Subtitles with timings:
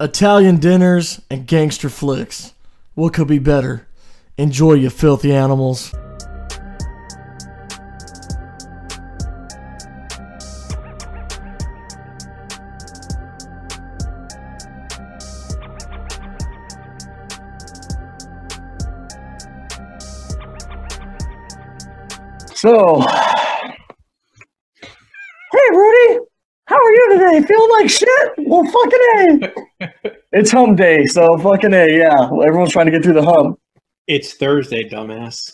[0.00, 2.52] Italian dinners and gangster flicks.
[2.94, 3.88] What could be better?
[4.36, 5.92] Enjoy, you filthy animals.
[22.54, 23.00] So,
[25.50, 26.20] hey, Rudy,
[26.66, 27.42] how are you today?
[27.46, 28.37] Feeling like shit?
[28.48, 30.10] Well, fucking A.
[30.32, 32.24] it's hump day, so fucking A, yeah.
[32.24, 33.58] Everyone's trying to get through the hump.
[34.06, 35.52] It's Thursday, dumbass.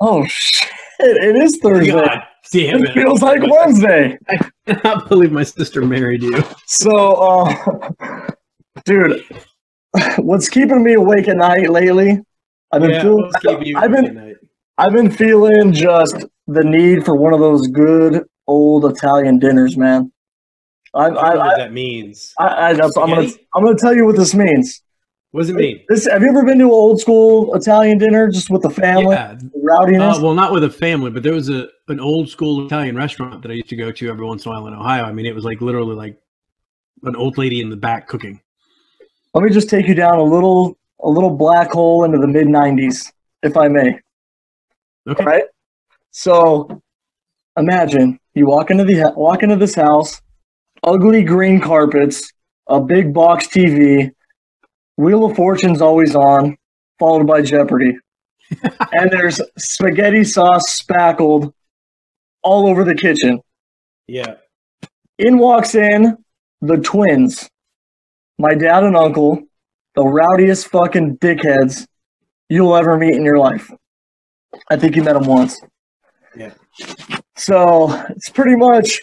[0.00, 0.70] Oh, shit.
[1.00, 1.90] It is Thursday.
[1.92, 2.94] God damn It it.
[2.94, 4.18] feels like Wednesday.
[4.28, 6.42] I cannot believe my sister married you.
[6.66, 8.28] So, uh,
[8.84, 9.24] dude,
[10.18, 12.20] what's keeping me awake at night lately?
[12.72, 14.36] I've been Yeah, feeling, let's keep you I've been-.
[14.78, 16.16] I've been feeling just
[16.46, 20.11] the need for one of those good old Italian dinners, man.
[20.94, 22.34] I, I don't know I, what I, that means.
[22.38, 24.82] I, I, that's, I'm gonna, I'm gonna tell you what this means.
[25.32, 25.82] What does it mean?
[25.88, 29.14] This, have you ever been to an old school Italian dinner just with the family,
[29.14, 29.38] Yeah.
[29.56, 30.18] rowdiness?
[30.18, 33.40] Uh, well, not with a family, but there was a an old school Italian restaurant
[33.42, 35.04] that I used to go to every once in a while in Ohio.
[35.04, 36.18] I mean, it was like literally like
[37.04, 38.40] an old lady in the back cooking.
[39.32, 42.48] Let me just take you down a little, a little black hole into the mid
[42.48, 43.10] '90s,
[43.42, 43.98] if I may.
[45.08, 45.24] Okay.
[45.24, 45.44] Right.
[46.10, 46.82] So,
[47.56, 50.20] imagine you walk into the walk into this house,
[50.82, 52.32] ugly green carpets,
[52.68, 54.10] a big box TV,
[54.96, 56.56] Wheel of Fortune's always on,
[56.98, 57.96] followed by Jeopardy,
[58.92, 61.52] and there's spaghetti sauce spackled
[62.42, 63.40] all over the kitchen.
[64.06, 64.34] Yeah.
[65.18, 66.16] In walks in
[66.60, 67.48] the twins,
[68.38, 69.42] my dad and uncle,
[69.94, 71.86] the rowdiest fucking dickheads
[72.48, 73.70] you'll ever meet in your life.
[74.68, 75.60] I think you met them once.
[76.36, 76.52] Yeah.
[77.36, 79.00] So it's pretty much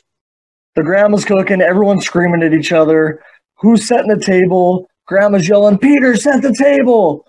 [0.80, 3.22] the grandma's cooking, everyone's screaming at each other.
[3.58, 4.90] Who's setting the table?
[5.08, 7.28] Grandma's yelling, Peter, set the table.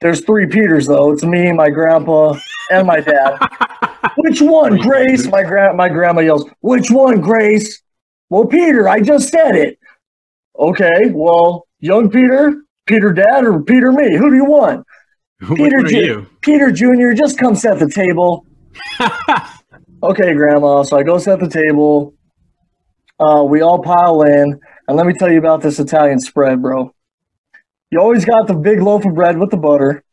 [0.00, 1.12] There's three Peters though.
[1.12, 2.34] It's me, my grandpa,
[2.72, 3.38] and my dad.
[4.16, 5.28] Which one, Grace?
[5.28, 7.80] My grand my grandma yells, Which one, Grace?
[8.30, 9.78] Well, Peter, I just said it.
[10.58, 14.16] Okay, well, young Peter, Peter dad, or Peter me?
[14.16, 14.84] Who do you want?
[15.54, 16.26] Peter Ju- you?
[16.40, 18.44] Peter Jr., just come set the table.
[20.00, 20.82] Okay, Grandma.
[20.84, 22.14] So I go set the table.
[23.20, 26.92] Uh, we all pile in, and let me tell you about this Italian spread, bro.
[27.90, 30.04] You always got the big loaf of bread with the butter.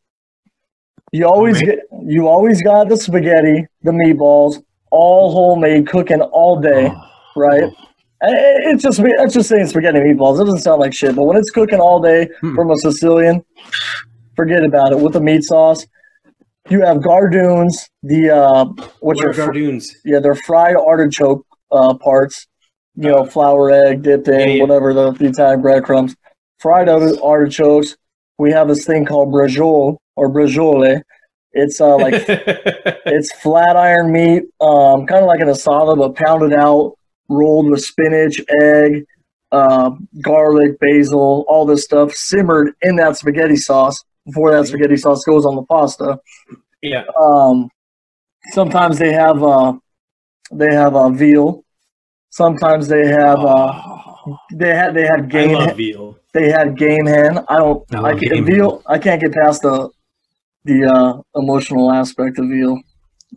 [1.12, 6.92] You always get, you always got the spaghetti, the meatballs, all homemade, cooking all day,
[6.92, 7.02] Oh.
[7.36, 7.72] right?
[8.22, 10.42] It's just it's just saying spaghetti meatballs.
[10.42, 12.56] It doesn't sound like shit, but when it's cooking all day Hmm.
[12.56, 13.44] from a Sicilian,
[14.36, 15.00] forget about it.
[15.00, 15.86] With the meat sauce,
[16.70, 18.66] you have gardoons, the uh,
[19.02, 22.48] which What are are fr- yeah, they're fried artichoke uh, parts.
[22.98, 26.16] You know, flour, egg dipped in, whatever the, Italian breadcrumbs.
[26.60, 27.98] Fried artichokes.
[28.38, 31.02] We have this thing called braciole or braciole.
[31.52, 36.54] It's uh, like it's flat iron meat, um, kind of like an asada, but pounded
[36.54, 36.96] out,
[37.30, 39.06] rolled with spinach, egg,
[39.52, 39.92] uh,
[40.22, 45.46] garlic, basil, all this stuff, simmered in that spaghetti sauce before that spaghetti sauce goes
[45.46, 46.20] on the pasta.
[46.82, 47.04] yeah.
[47.22, 47.70] Um,
[48.52, 49.74] sometimes they have uh,
[50.52, 51.64] they have uh, veal.
[52.36, 53.96] Sometimes they have uh,
[54.28, 56.18] Oh, they had they I game love veal.
[56.34, 57.40] they had game hen.
[57.48, 58.82] I don't I I, can, game veal.
[58.88, 59.90] I can't get past the
[60.64, 62.80] the uh, emotional aspect of veal.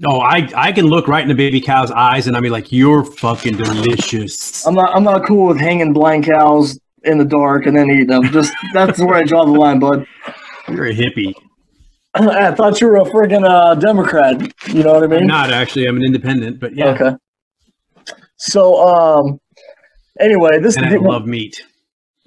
[0.07, 2.73] Oh, I I can look right in the baby cow's eyes and I'll be like,
[2.73, 7.67] "You're fucking delicious." I'm not I'm not cool with hanging blind cows in the dark
[7.67, 8.25] and then eating them.
[8.25, 10.07] Just that's where I draw the line, bud.
[10.69, 11.35] You're a hippie.
[12.15, 14.41] I thought you were a friggin' uh, Democrat.
[14.69, 15.21] You know what I mean?
[15.21, 15.87] I'm not actually.
[15.87, 16.89] I'm an independent, but yeah.
[16.95, 17.17] Okay.
[18.39, 19.41] So um,
[20.21, 21.61] anyway, this And I love meat.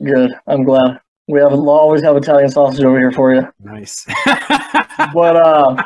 [0.03, 0.31] good.
[0.47, 3.47] I'm glad we have we'll always have Italian sausage over here for you.
[3.59, 4.05] Nice.
[5.13, 5.81] But uh,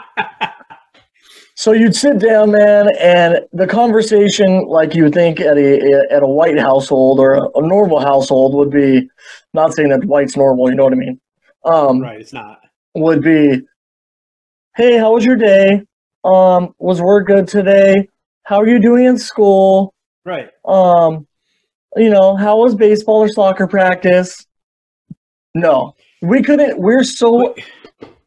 [1.55, 6.21] so you'd sit down, man, and the conversation, like you would think at a at
[6.21, 9.07] a white household or a, a normal household, would be
[9.53, 10.69] not saying that white's normal.
[10.69, 11.21] You know what I mean?
[11.63, 12.19] Um, right.
[12.19, 12.59] It's not.
[12.93, 13.61] would be,
[14.75, 15.83] "Hey, how was your day?
[16.25, 18.09] Um, was work good today?
[18.43, 19.94] How are you doing in school?
[20.25, 20.49] Right.
[20.65, 21.27] Um,
[21.95, 24.45] you know, how was baseball or soccer practice?"
[25.53, 26.77] No, we couldn't.
[26.79, 27.55] We're so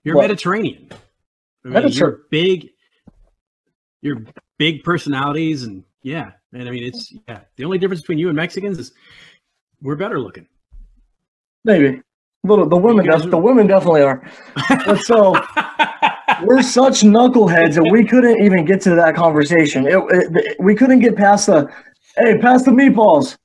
[0.04, 0.22] You're What?
[0.22, 0.88] Mediterranean.
[1.64, 2.68] I mean, Mediter- you're big.
[4.00, 4.22] You're
[4.58, 7.40] big personalities, and yeah, and I mean, it's yeah.
[7.56, 8.92] The only difference between you and Mexicans is
[9.82, 10.46] we're better looking.
[11.64, 12.00] maybe
[12.44, 12.68] little.
[12.68, 14.24] The women, def- the women definitely are.
[14.86, 15.32] But so
[16.44, 19.86] we're such knuckleheads that we couldn't even get to that conversation.
[19.86, 21.68] It, it, we couldn't get past the,
[22.18, 23.36] hey, pass the meatballs,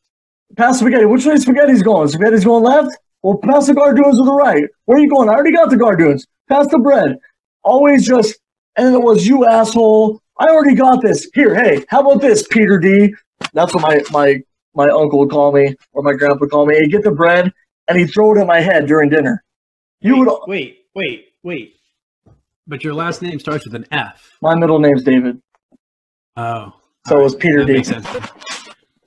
[0.58, 1.06] pass the spaghetti.
[1.06, 2.08] Which way spaghetti's going?
[2.10, 2.98] Spaghetti's going left.
[3.22, 4.64] Well, pass the Gardoons to the right.
[4.86, 5.30] Where are you going?
[5.30, 6.26] I already got the Gardoons.
[6.50, 7.18] Pass the bread.
[7.64, 8.38] Always just,
[8.76, 10.20] and it was you asshole.
[10.38, 11.30] I already got this.
[11.34, 13.14] Here, hey, how about this, Peter D?
[13.54, 14.42] That's what my my
[14.76, 16.76] my uncle would call me, or my grandpa would call me.
[16.76, 17.54] Hey, get the bread,
[17.88, 19.44] and he'd throw it at my head during dinner.
[20.02, 20.40] You wait, would.
[20.48, 21.76] wait, wait, wait.
[22.68, 24.32] But your last name starts with an F.
[24.42, 25.42] My middle name's David,
[26.36, 26.74] Oh.
[27.08, 28.53] so it was Peter that D.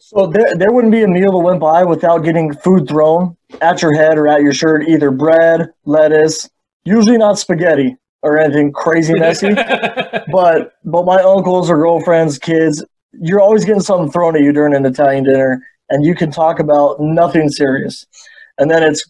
[0.08, 3.82] So there, there wouldn't be a meal that went by without getting food thrown at
[3.82, 6.48] your head or at your shirt, either bread, lettuce,
[6.84, 9.52] usually not spaghetti or anything crazy messy.
[10.32, 14.76] but but my uncles or girlfriends, kids, you're always getting something thrown at you during
[14.76, 15.60] an Italian dinner,
[15.90, 18.06] and you can talk about nothing serious.
[18.58, 19.04] And then it's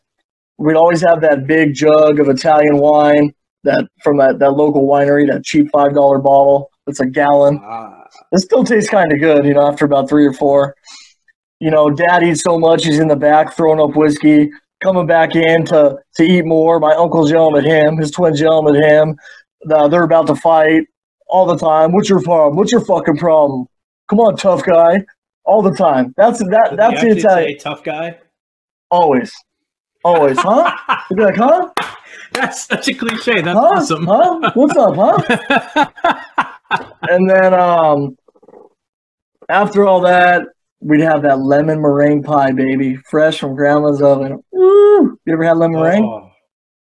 [0.56, 3.34] we'd always have that big jug of Italian wine
[3.64, 6.70] that from that, that local winery, that cheap five dollar bottle.
[6.87, 7.61] It's a gallon.
[7.65, 10.75] Ah, It still tastes kind of good, you know, after about three or four.
[11.61, 14.50] You know, dad eats so much, he's in the back throwing up whiskey,
[14.83, 16.79] coming back in to, to eat more.
[16.79, 19.17] My uncle's yelling at him, his twins yelling at him.
[19.71, 20.83] Uh, they're about to fight
[21.29, 21.93] all the time.
[21.93, 22.56] What's your problem?
[22.56, 23.67] What's your fucking problem?
[24.09, 25.03] Come on, tough guy.
[25.44, 26.12] All the time.
[26.17, 26.69] That's that.
[26.71, 27.49] did That's the Italian.
[27.49, 28.19] say tough guy.
[28.91, 29.33] Always,
[30.05, 30.71] always, huh?
[31.11, 31.71] You'd be like, huh?
[32.33, 33.41] That's such a cliche.
[33.41, 33.67] That's Huh?
[33.77, 34.06] awesome.
[34.06, 34.50] Huh?
[34.55, 35.87] What's up, huh?
[36.70, 38.16] and then um,
[39.48, 40.42] after all that,
[40.80, 44.42] we'd have that lemon meringue pie, baby, fresh from grandma's oven.
[44.52, 45.18] Woo!
[45.24, 46.04] You ever had lemon meringue?
[46.04, 46.30] Oh,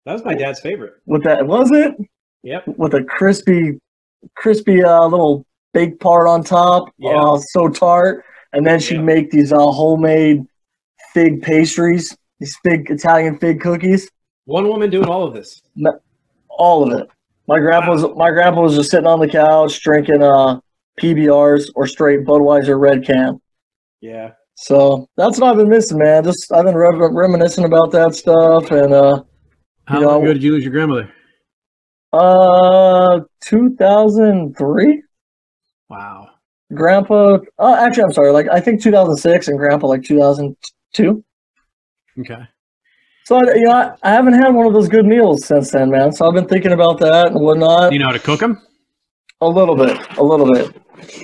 [0.07, 0.95] that was my dad's favorite.
[1.07, 1.95] With that, was it?
[2.43, 2.69] Yep.
[2.79, 3.79] With a crispy,
[4.37, 5.45] crispy uh, little
[5.75, 6.89] baked part on top.
[6.99, 7.13] Yeah.
[7.15, 8.25] Oh, so tart.
[8.53, 9.03] And then she'd Yeah.
[9.03, 10.45] make these uh, homemade
[11.13, 14.09] fig pastries, these fig Italian fig cookies.
[14.47, 15.61] One woman doing all of this.
[16.49, 17.09] all of it.
[17.49, 20.61] My grandpa was my grandpa was just sitting on the couch drinking uh
[21.01, 23.41] PBRs or straight Budweiser red can.
[24.01, 24.33] Yeah.
[24.57, 26.25] So that's what I've been missing, man.
[26.25, 29.23] Just I've been re- reminiscing about that stuff and uh
[29.87, 31.13] How You long know- ago did you lose your grandmother?
[32.13, 35.03] uh 2003
[35.91, 36.29] Wow.
[36.75, 41.25] grandpa uh, actually I'm sorry like I think 2006 and grandpa like 2002
[42.21, 42.49] Okay.
[43.29, 46.13] So I, you know I, haven't had one of those good meals since then man
[46.13, 48.61] so I've been thinking about that and whatnot you know how to cook them?
[49.41, 50.75] A little bit, a little bit.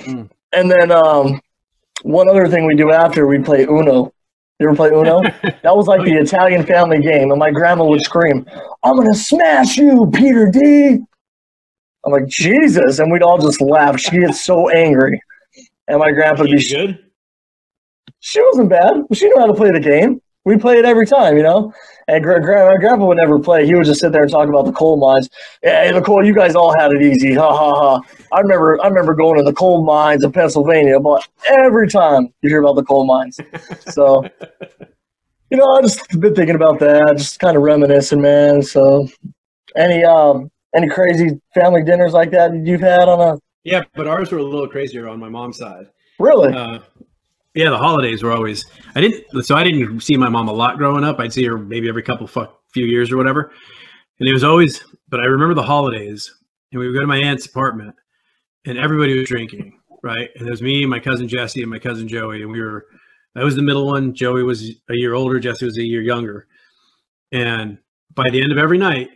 [0.05, 0.29] Mm.
[0.53, 1.41] And then um,
[2.03, 4.13] one other thing we do after we play Uno.
[4.59, 5.21] You ever play Uno?
[5.63, 6.13] That was like Oh, the.
[6.13, 8.45] Italian family game, and my grandma would scream,
[8.83, 10.99] "I'm gonna smash you, Peter D."
[12.05, 13.99] I'm like Jesus, and we'd all just laugh.
[13.99, 15.19] She gets so angry,
[15.89, 16.69] and my grandpa would be.
[16.69, 16.99] Good?
[18.19, 18.93] She wasn't bad.
[19.11, 20.21] She knew how to play the game.
[20.45, 21.73] We play it every time, you know.
[22.07, 23.65] And gra- gra- my grandpa would never play.
[23.65, 25.27] He would just sit there and talk about the coal mines.
[25.63, 27.33] Hey, the coal, you guys all had it easy.
[27.33, 28.01] Ha ha ha.
[28.31, 32.49] I remember, I remember going to the coal mines of Pennsylvania, but every time you
[32.49, 33.39] hear about the coal mines.
[33.87, 34.23] So,
[35.49, 38.61] you know, I just been thinking about that, just kind of reminiscing, man.
[38.61, 39.07] So,
[39.75, 44.31] any um, any crazy family dinners like that you've had on a Yeah, but ours
[44.31, 45.87] were a little crazier on my mom's side.
[46.19, 46.53] really?
[46.53, 46.79] Uh,
[47.55, 48.65] yeah, the holidays were always.
[48.95, 49.45] I didn't.
[49.45, 51.19] So I didn't see my mom a lot growing up.
[51.19, 53.51] I'd see her maybe every couple fuck few years or whatever.
[54.19, 54.83] And it was always.
[55.07, 56.31] But I remember the holidays,
[56.71, 57.95] and we would go to my aunt's apartment,
[58.65, 60.29] and everybody was drinking, right?
[60.35, 62.85] And there was me, my cousin Jesse, and my cousin Joey, and we were.
[63.37, 64.13] I was the middle one.
[64.13, 65.39] Joey was a year older.
[65.39, 66.47] Jesse was a year younger.
[67.31, 67.77] And
[68.13, 69.09] by the end of every night,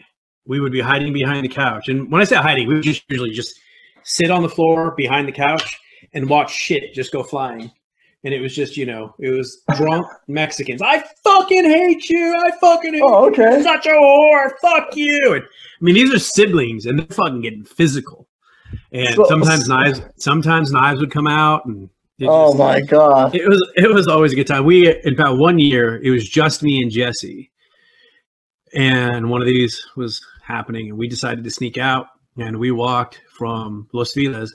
[0.45, 1.87] we would be hiding behind the couch.
[1.87, 3.57] And when I say hiding, we would just usually just
[4.03, 5.79] sit on the floor behind the couch
[6.13, 7.71] and watch shit just go flying.
[8.25, 10.81] And it was just, you know, it was drunk Mexicans.
[10.81, 12.35] I fucking hate you.
[12.45, 13.43] I fucking hate Oh, okay.
[13.43, 14.51] You're Such a whore.
[14.61, 15.35] Fuck you.
[15.35, 15.47] And, I
[15.79, 18.27] mean, these are siblings and they're fucking getting physical.
[18.91, 21.89] And So- sometimes knives, sometimes knives would come out and
[22.21, 23.33] Oh just- my god.
[23.33, 24.65] it was it was always a good time.
[24.65, 27.49] We in fact one year it was just me and Jesse,
[28.73, 32.07] and one of these was happening, and we decided to sneak out,
[32.37, 34.53] and we walked from Los Feliz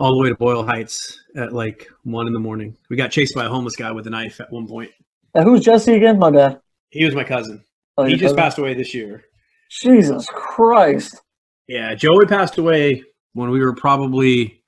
[0.00, 2.76] all the way to Boyle Heights at like one in the morning.
[2.88, 4.90] We got chased by a homeless guy with a knife at one point.
[5.34, 6.18] And who's Jesse again?
[6.18, 6.60] My bad.
[6.90, 7.62] He was my cousin.
[7.96, 8.36] Oh, He just cousin?
[8.36, 9.24] passed away this year.
[9.70, 11.20] Jesus Christ.
[11.68, 13.04] Yeah, Joey passed away
[13.34, 14.62] when we were probably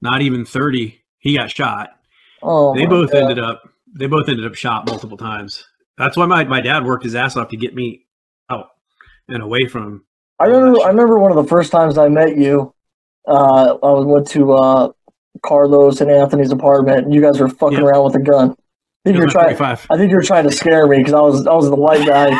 [0.00, 1.02] not even thirty.
[1.18, 1.90] He got shot.
[2.42, 3.22] Oh, they both God.
[3.22, 3.62] ended up
[3.94, 5.64] they both ended up shot multiple times
[5.98, 8.04] that's why my, my dad worked his ass off to get me
[8.50, 8.68] out
[9.28, 10.04] and away from
[10.38, 10.80] I remember.
[10.82, 12.74] I remember one of the first times I met you.
[13.26, 14.92] Uh, I went to uh,
[15.44, 17.84] Carlos and Anthony's apartment, and you guys were fucking Yeah.
[17.84, 18.50] around with a gun.
[18.52, 19.56] I think you my trying.
[19.56, 19.86] 45.
[19.90, 22.04] I think you were trying to scare me because I was I was the white
[22.06, 22.30] guy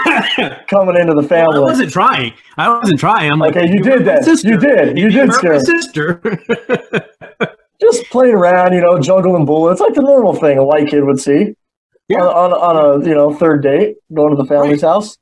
[0.68, 1.58] coming into the family.
[1.58, 2.32] I wasn't trying.
[2.56, 3.30] I wasn't trying.
[3.30, 4.24] I'm like, Okay, you "You're did that.
[4.24, 4.48] sister.
[4.48, 4.98] You did.
[4.98, 5.64] You did scare my me.
[5.64, 6.20] sister.
[7.80, 11.20] Just playing around, you know, juggling bullets like the normal thing a white kid would
[11.20, 11.54] see.
[12.08, 12.20] Yeah.
[12.22, 15.18] on, on, on a you know third date, going to the family's house.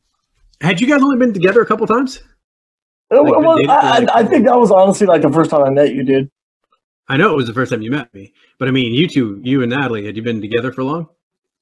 [0.61, 2.23] Had you guys only been together a couple times?
[3.11, 5.95] Like, for, I, like- I think that was honestly like the first time I met
[5.95, 6.31] you, dude.
[7.07, 9.39] I know it was the first time you met me, but I mean, you two,
[9.45, 11.07] you and Natalie, had you been together for long?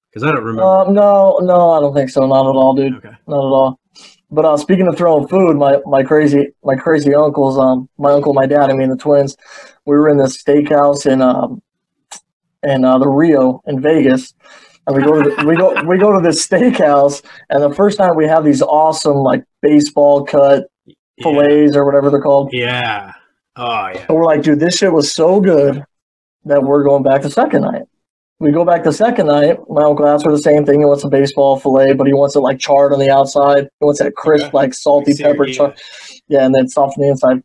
[0.09, 0.63] Because I don't remember.
[0.63, 2.27] Um, no, no, I don't think so.
[2.27, 2.95] Not at all, dude.
[2.97, 3.17] okay.
[3.27, 3.81] Not at all.
[4.31, 8.33] But uh, speaking of throwing food, my, my crazy my crazy uncles, um, my uncle,
[8.33, 9.37] my dad, I mean the twins,
[9.85, 11.61] we were in this steakhouse in um,
[12.63, 14.33] in uh, the Rio in Vegas,
[14.87, 17.99] and we go to the, we go we go to this steakhouse, and the first
[17.99, 20.69] time we have these awesome like baseball cut
[21.25, 21.33] Yeah.
[21.33, 23.13] fillets or whatever they're called, yeah.
[23.57, 24.07] Oh yeah.
[24.09, 25.85] we're like, dude, this shit was so good
[26.45, 27.83] that we're going back the second night.
[28.39, 29.59] We go back the second night.
[29.69, 30.81] My uncle asks for the same thing.
[30.81, 33.69] He wants a baseball fillet, but he wants it like charred on the outside.
[33.79, 34.57] He wants that crisp, Okay.
[34.57, 35.55] like salty pepper yeah.
[35.55, 35.75] char.
[36.29, 37.43] Yeah, and then soft on the inside.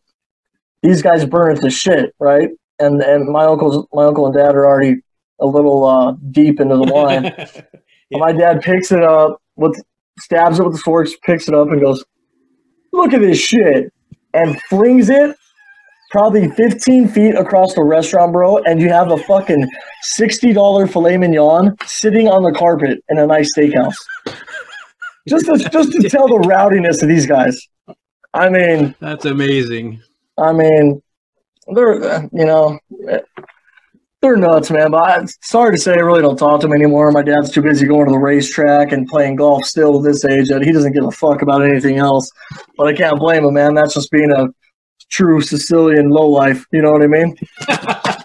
[0.82, 2.50] These guys burn it to shit, right?
[2.80, 4.96] And and my uncles, my uncle and dad are already
[5.40, 7.34] a little uh, deep into the wine.
[8.10, 8.20] Yeah.
[8.20, 9.76] My dad picks it up with
[10.18, 12.06] stabs it with the forks, picks it up, and goes,
[12.92, 13.92] "Look at this shit,"
[14.34, 15.36] and flings it
[16.12, 18.58] probably 15 feet across the restaurant, bro.
[18.64, 19.68] And you have a fucking
[20.02, 23.96] sixty dollar filet mignon sitting on the carpet in a nice steakhouse.
[25.28, 27.60] Just to, just to tell the rowdiness of these guys.
[28.34, 30.02] I mean, That's amazing.
[30.38, 31.02] I mean,
[31.74, 32.80] they're uh, you know
[34.22, 34.92] they're nuts, man.
[34.92, 37.12] But I, sorry to say, I really don't talk to him anymore.
[37.12, 40.48] My dad's too busy going to the racetrack and playing golf still at this age
[40.50, 42.32] that he doesn't give a fuck about anything else.
[42.78, 43.76] But I can't blame him, man.
[43.76, 44.48] That's just being a
[45.10, 46.66] true Sicilian lowlife.
[46.72, 47.36] You know what I mean?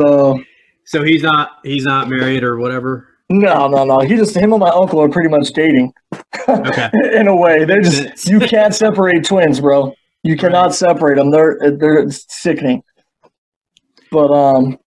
[0.00, 0.42] So
[0.86, 3.08] so he's not he's not married or whatever.
[3.28, 3.98] no, no, no.
[4.00, 5.92] He just him and my uncle are pretty much dating.
[6.48, 6.90] Okay.
[7.12, 9.94] in a way, they're just you can't separate twins, bro.
[10.22, 11.30] You cannot separate them.
[11.30, 12.82] They're they're sickening.
[14.10, 14.78] But um,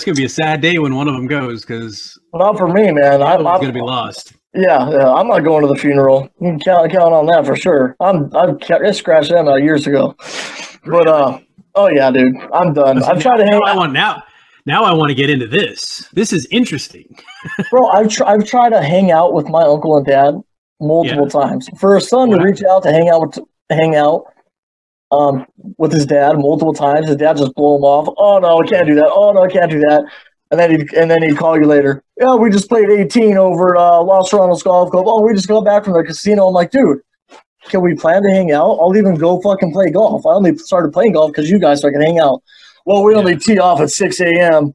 [0.00, 2.90] It's gonna be a sad day when one of them goes because Not for me,
[2.90, 3.20] man.
[3.20, 4.32] I, I'm I'm gonna be lost.
[4.54, 6.26] Yeah, yeah, I'm not going to the funeral.
[6.40, 7.96] You can count, count on that for sure.
[8.00, 10.16] I'm I've I scratched them out years ago.
[10.86, 11.38] But uh,
[11.74, 13.02] oh yeah, dude, I'm done.
[13.02, 14.22] I've tried to hang now I out, want now.
[14.64, 16.08] Now I want to get into this.
[16.14, 17.14] This is interesting.
[17.70, 17.86] bro.
[17.88, 20.34] I've tr- I've tried to hang out with my uncle and dad
[20.80, 21.68] multiple times.
[21.78, 23.38] For a son to reach out to hang out with
[23.68, 24.24] hang out
[25.10, 25.46] um
[25.78, 28.12] with his dad multiple times, his dad just blow him off.
[28.16, 29.10] Oh no, I can't do that.
[29.12, 30.04] Oh no, I can't do that.
[30.50, 32.02] And then he'd and then he'd call you later.
[32.18, 35.04] Yeah, we just played 18 over at uh, Los Serranos Golf Club.
[35.06, 36.48] Oh, we just got back from the casino.
[36.48, 36.98] I'm like, dude,
[37.68, 38.78] can we plan to hang out?
[38.80, 40.26] I'll even go fucking play golf.
[40.26, 42.42] I only started playing golf because you guys so I can hang out.
[42.86, 44.74] Well, we only tee off at 6 a.m.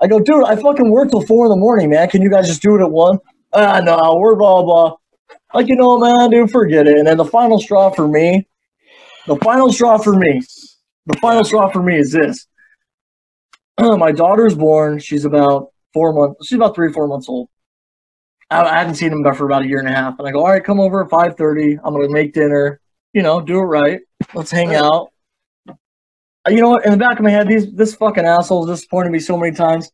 [0.00, 2.08] I go, dude, I fucking work till four in the morning, man.
[2.08, 3.18] Can you guys just do it at one?
[3.52, 4.96] Ah, no, we're blah blah.
[5.52, 6.96] Like, you know, man, dude, forget it.
[6.96, 8.46] And then the final straw for me,
[9.30, 10.42] the final straw for me,
[11.06, 12.48] the final straw for me is this.
[13.80, 14.98] My daughter's born.
[14.98, 16.48] She's about four months.
[16.48, 17.48] She's about three, four months old.
[18.50, 20.18] I, I hadn't seen him for about a year and a half.
[20.18, 21.78] And I go, all right, come over at five thirty.
[21.84, 22.80] I'm gonna make dinner.
[23.12, 24.00] You know, do it right.
[24.34, 25.10] Let's hang out.
[25.68, 25.74] Uh,
[26.48, 26.84] You know what?
[26.84, 29.92] In the back of my head, these this fucking asshole's disappointed me so many times.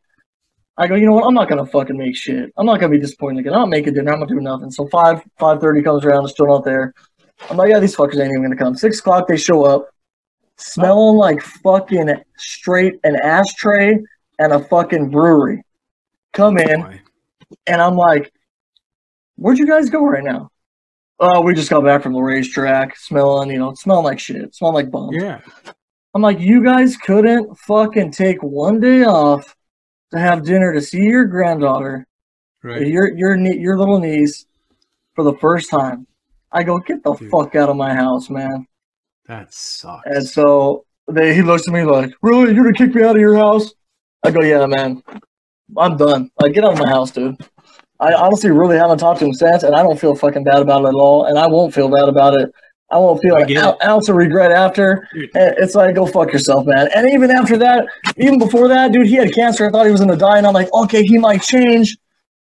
[0.78, 1.26] I go, you know what?
[1.26, 2.52] I'm not gonna fucking make shit.
[2.56, 3.52] I'm not gonna be disappointed again.
[3.52, 4.14] I'm not making dinner.
[4.14, 4.70] I'm not doing nothing.
[4.70, 6.24] So five, five thirty comes around.
[6.24, 6.94] They're still not there.
[7.50, 8.74] I'm like, yeah, these fuckers ain't even gonna come.
[8.76, 9.88] Six o'clock, they show up,
[10.56, 13.98] smelling like fucking straight an ashtray
[14.38, 15.62] and a fucking brewery.
[16.32, 17.00] Come oh in, Boy.
[17.66, 18.32] and I'm like,
[19.36, 20.50] where'd you guys go right now?
[21.18, 24.74] Oh, we just got back from the racetrack, smelling, you know, smelling like shit, smelling
[24.74, 25.16] like bums.
[25.18, 25.40] Yeah.
[26.14, 29.54] I'm like, you guys couldn't fucking take one day off
[30.12, 32.06] to have dinner to see your granddaughter,
[32.62, 32.86] Right.
[32.86, 34.44] your your your little niece,
[35.14, 36.05] for the first time.
[36.52, 37.30] I go, get the Dude.
[37.30, 38.66] fuck out of my house, man.
[39.26, 40.02] That sucks.
[40.06, 43.20] And so they he looks at me like, really, you're gonna kick me out of
[43.20, 43.72] your house?
[44.24, 45.02] I go, yeah, man.
[45.76, 46.30] I'm done.
[46.40, 47.36] Like, get out of my house, dude.
[47.98, 50.84] I honestly really haven't talked to him since, and I don't feel fucking bad about
[50.84, 52.52] it at all, and I won't feel bad about it.
[52.90, 55.08] I won't feel I an get ounce of regret after.
[55.12, 55.30] Dude.
[55.34, 56.88] It's like, go fuck yourself, man.
[56.94, 57.86] And even after that,
[58.16, 59.66] even before that, dude, he had cancer.
[59.66, 61.96] I thought he was gonna die, and I'm like, okay, he might change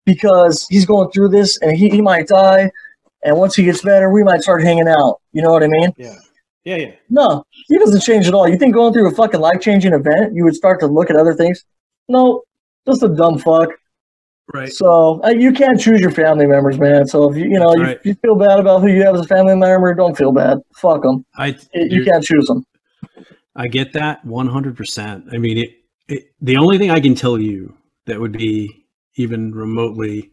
[0.05, 2.71] because he's going through this, and he, he might die.
[3.25, 5.21] And once he gets better, we might start hanging out.
[5.33, 5.93] You know what I mean?
[5.97, 6.17] Yeah.
[6.65, 6.77] Yeah.
[6.77, 6.93] Yeah.
[7.11, 8.49] No, he doesn't change at all.
[8.49, 11.17] You think going through a fucking life changing event, you would start to look at
[11.17, 11.65] other things?
[12.09, 12.43] No,
[12.87, 13.71] just a dumb fuck.
[14.53, 14.73] Right.
[14.73, 17.07] So uh, you can't choose your family members, man.
[17.07, 18.01] So if you you know you, right.
[18.05, 20.59] you feel bad about who you have as a family member, don't feel bad.
[20.75, 21.25] Fuck them.
[21.37, 22.65] I You can't choose them.
[23.55, 25.35] I get that 100%.
[25.35, 25.71] I mean, it,
[26.09, 27.77] it, the only thing I can tell you
[28.07, 28.87] that would be
[29.17, 30.31] even remotely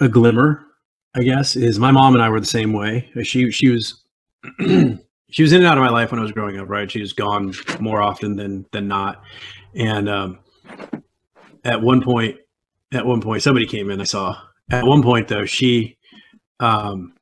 [0.00, 0.64] a glimmer,
[1.14, 3.10] I guess, is my mom and I were the same way.
[3.22, 4.02] She she was
[4.60, 6.90] she was in and out of my life when I was growing up, right?
[6.90, 9.22] She was gone more often than than not.
[9.74, 10.38] And um
[11.64, 12.36] at one point
[12.92, 14.00] at one point somebody came in.
[14.00, 14.36] I saw
[14.70, 15.98] at one point though she,
[16.60, 17.14] um,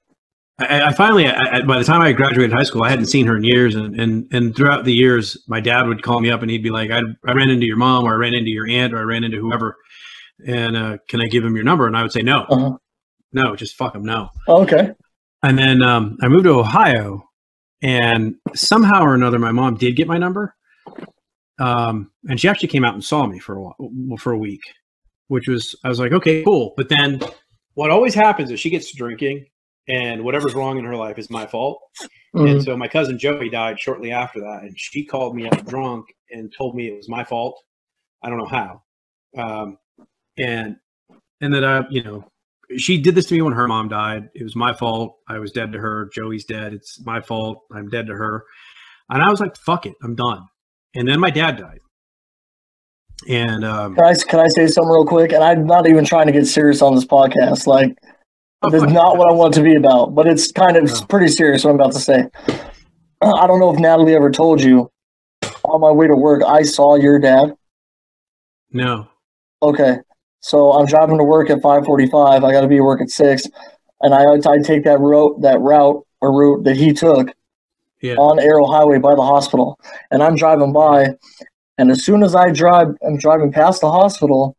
[0.59, 3.37] I, I finally I, by the time I graduated high school, I hadn't seen her
[3.37, 6.51] in years, and and and throughout the years, my dad would call me up and
[6.51, 8.95] he'd be like, I, I ran into your mom, or I ran into your aunt,
[8.95, 9.77] or I ran into whoever,
[10.47, 11.87] and uh, can I give him your number?
[11.87, 12.77] And I would say no, Uh-huh.
[13.33, 14.31] No, just fuck them, no.
[14.49, 14.93] Okay.
[15.43, 17.29] And then um, I moved to Ohio,
[17.83, 20.55] and somehow or another, my mom did get my number.
[21.59, 24.63] Um, and she actually came out and saw me for a while, for a week,
[25.29, 26.75] which was I was like, okay, cool.
[26.77, 27.21] But then,
[27.75, 29.47] what always happens is she gets to drinking,
[29.89, 31.81] and whatever's wrong in her life is my fault.
[32.35, 32.51] Mhm.
[32.51, 36.07] And so my cousin Joey died shortly after that, and she called me up drunk
[36.31, 37.61] and told me it was my fault.
[38.23, 38.83] I don't know how,
[39.37, 39.79] um,
[40.39, 40.77] and
[41.41, 42.25] and that I, you know,
[42.79, 44.29] she did this to me when her mom died.
[44.35, 45.17] It was my fault.
[45.29, 46.11] I was dead to her.
[46.15, 46.73] Joey's dead.
[46.73, 47.63] It's my fault.
[47.73, 48.45] I'm dead to her.
[49.11, 50.47] And I was like, fuck it, I'm done.
[50.95, 51.79] And then my dad died.
[53.29, 55.33] And um, Can I can I say something real quick?
[55.33, 57.67] And I'm not even trying to get serious on this podcast.
[57.67, 57.97] Like,
[58.63, 60.15] oh, this is not what I want it to be about.
[60.15, 61.01] But it's kind of No.
[61.09, 62.29] pretty serious what I'm about to say.
[63.23, 64.91] I don't know if Natalie ever told you.
[65.65, 67.55] On my way to work, I saw your dad.
[68.73, 69.07] No.
[69.63, 69.99] Okay,
[70.43, 72.45] so I'm driving to work at 5:45.
[72.45, 73.47] I got to be at work at six,
[74.03, 77.33] and I I take that route that route or route that he took
[78.01, 78.17] Yeah.
[78.17, 79.79] on Arrow Highway by the hospital,
[80.11, 81.15] and I'm driving by,
[81.79, 84.57] and as soon as I drive, I'm driving past the hospital,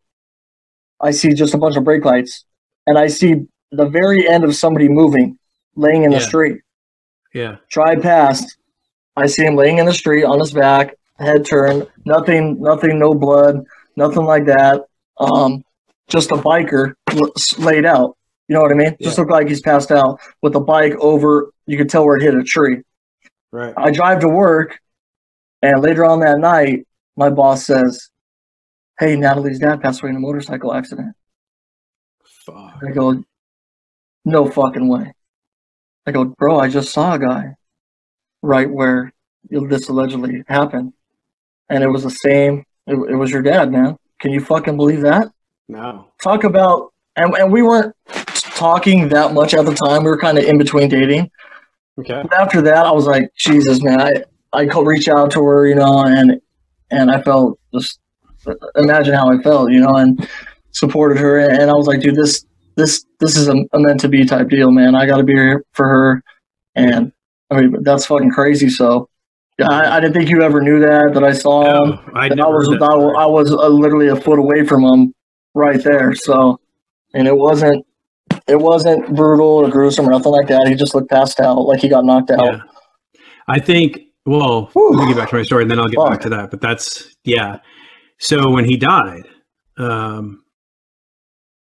[1.01, 2.45] I see just a bunch of brake lights,
[2.87, 5.37] and I see the very end of somebody moving,
[5.75, 6.23] laying in the Yeah.
[6.27, 6.61] street.
[7.33, 7.55] Yeah.
[7.69, 8.55] Drive past,
[9.17, 13.13] I see him laying in the street on his back, head turned, nothing, nothing, no
[13.13, 13.63] blood,
[13.97, 14.85] nothing like that.
[15.19, 15.63] Um,
[16.09, 16.93] just a biker
[17.59, 18.17] laid out.
[18.47, 18.95] You know what I mean?
[19.01, 19.21] Just Yeah.
[19.21, 21.51] looked like he's passed out with a bike over.
[21.65, 22.81] You could tell where it hit a tree.
[23.51, 23.73] Right.
[23.77, 24.79] I drive to work,
[25.61, 28.09] and later on that night, my boss says,
[28.99, 31.15] "Hey, Natalie's dad passed away in a motorcycle accident."
[32.23, 32.83] Fuck.
[32.85, 33.23] I go,
[34.25, 35.13] "No fucking way."
[36.05, 37.55] I go, "Bro, I just saw a guy
[38.41, 39.13] right where
[39.49, 40.93] this allegedly happened,
[41.69, 42.65] and it was the same.
[42.87, 43.97] It, it was your dad, man.
[44.19, 45.31] Can you fucking believe that?"
[45.67, 46.07] No.
[46.21, 47.95] Talk about, and, and we weren't
[48.33, 50.03] talking that much at the time.
[50.03, 51.29] We were kind of in between dating.
[51.99, 52.21] Okay.
[52.23, 55.67] But after that, I was like, Jesus, man, I I could reach out to her,
[55.67, 56.39] you know, and
[56.91, 57.99] and I felt just
[58.75, 60.27] imagine how I felt, you know, and
[60.71, 62.45] supported her, and I was like, dude, this
[62.75, 64.95] this this is a, a meant to be type deal, man.
[64.95, 66.23] I got to be here for her,
[66.75, 67.11] and
[67.49, 68.69] I mean that's fucking crazy.
[68.69, 69.09] So.
[69.59, 71.11] Yeah, I, I didn't think you ever knew that.
[71.13, 71.99] That I saw him.
[72.15, 73.21] I I was I.
[73.21, 75.13] I was uh, literally a foot away from him,
[75.53, 76.13] right there.
[76.15, 76.59] So,
[77.13, 77.85] and it wasn't
[78.47, 80.67] it wasn't brutal or gruesome or nothing like that.
[80.67, 82.45] He just looked passed out, like he got knocked out.
[82.45, 82.61] Yeah.
[83.47, 84.91] I think, well, Whew.
[84.91, 86.09] let me get back to my story and then I'll get Fuck.
[86.09, 86.51] back to that.
[86.51, 87.59] But that's, yeah.
[88.17, 89.23] So when he died,
[89.77, 90.43] um,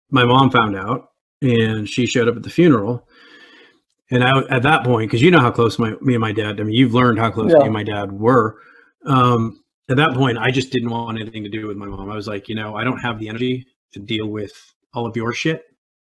[0.10, 3.08] my mom found out and she showed up at the funeral.
[4.10, 6.60] And I, at that point, because you know how close my, me and my dad,
[6.60, 7.60] I mean, you've learned how close Yeah.
[7.60, 8.58] me and my dad were.
[9.06, 12.10] Um, at that point, I just didn't want anything to do with my mom.
[12.10, 14.54] I was like, you know, I don't have the energy to deal with
[14.94, 15.64] all of your shit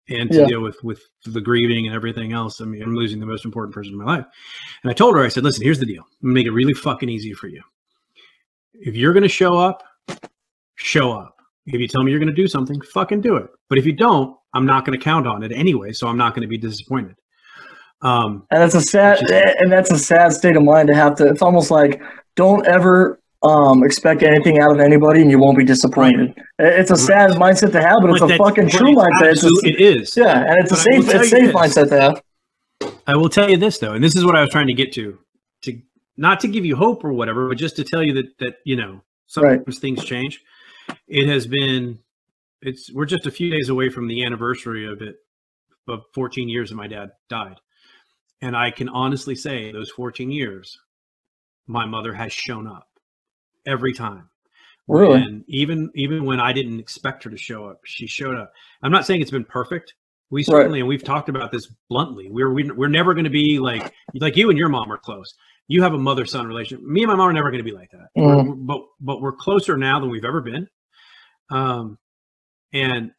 [0.10, 0.46] and to Yeah.
[0.48, 2.62] deal with with the grieving and everything else.
[2.62, 4.26] I mean, I'm losing the most important person in my life.
[4.84, 6.04] And I told her, I said, listen, here's the deal.
[6.22, 7.62] I'm gonna make it really fucking easy for you.
[8.74, 9.84] If you're gonna show up,
[10.76, 11.36] show up.
[11.66, 13.48] If you tell me you're gonna do something, fucking do it.
[13.70, 16.48] But if you don't, I'm not gonna count on it anyway, so I'm not gonna
[16.48, 17.16] be disappointed.
[18.02, 21.16] Um, And that's a sad Just- and that's a sad state of mind to have
[21.16, 21.28] to.
[21.28, 22.02] It's almost like
[22.36, 26.34] don't ever um, expect anything out of anybody, and you won't be disappointed.
[26.58, 29.32] It's a sad mindset to have, but it's a fucking true mindset.
[29.34, 30.18] It's a- it is.
[30.18, 31.56] yeah, and it's a But will safe, it's safe this.
[31.56, 32.24] mindset to have.
[33.08, 34.92] I will tell you this though, and this is what I was trying to get
[34.94, 35.20] to,
[35.64, 35.80] to
[36.18, 38.76] not to give you hope or whatever, but just to tell you that that you
[38.76, 40.42] know sometimes things change.
[41.08, 42.00] It has been,
[42.62, 45.16] it's we're just a few days away from the anniversary of it,
[45.88, 47.58] of 14 years that my dad died,
[48.42, 50.80] and I can honestly say those 14 years,
[51.68, 52.88] my mother has shown up
[53.66, 54.30] every time.
[54.88, 55.22] Really?
[55.22, 58.52] And even even when I didn't expect her to show up, she showed up.
[58.84, 59.94] I'm not saying it's been perfect.
[60.30, 60.46] We Right.
[60.46, 62.30] certainly, and we've talked about this bluntly.
[62.30, 65.34] We're we, we're never going to be like like you and your mom are close.
[65.68, 66.86] You have a mother son relationship.
[66.86, 68.08] Me and my mom are never going to be like that.
[68.16, 70.68] We're- but but we're closer now than we've ever been.
[71.50, 71.98] Um,
[72.74, 73.12] and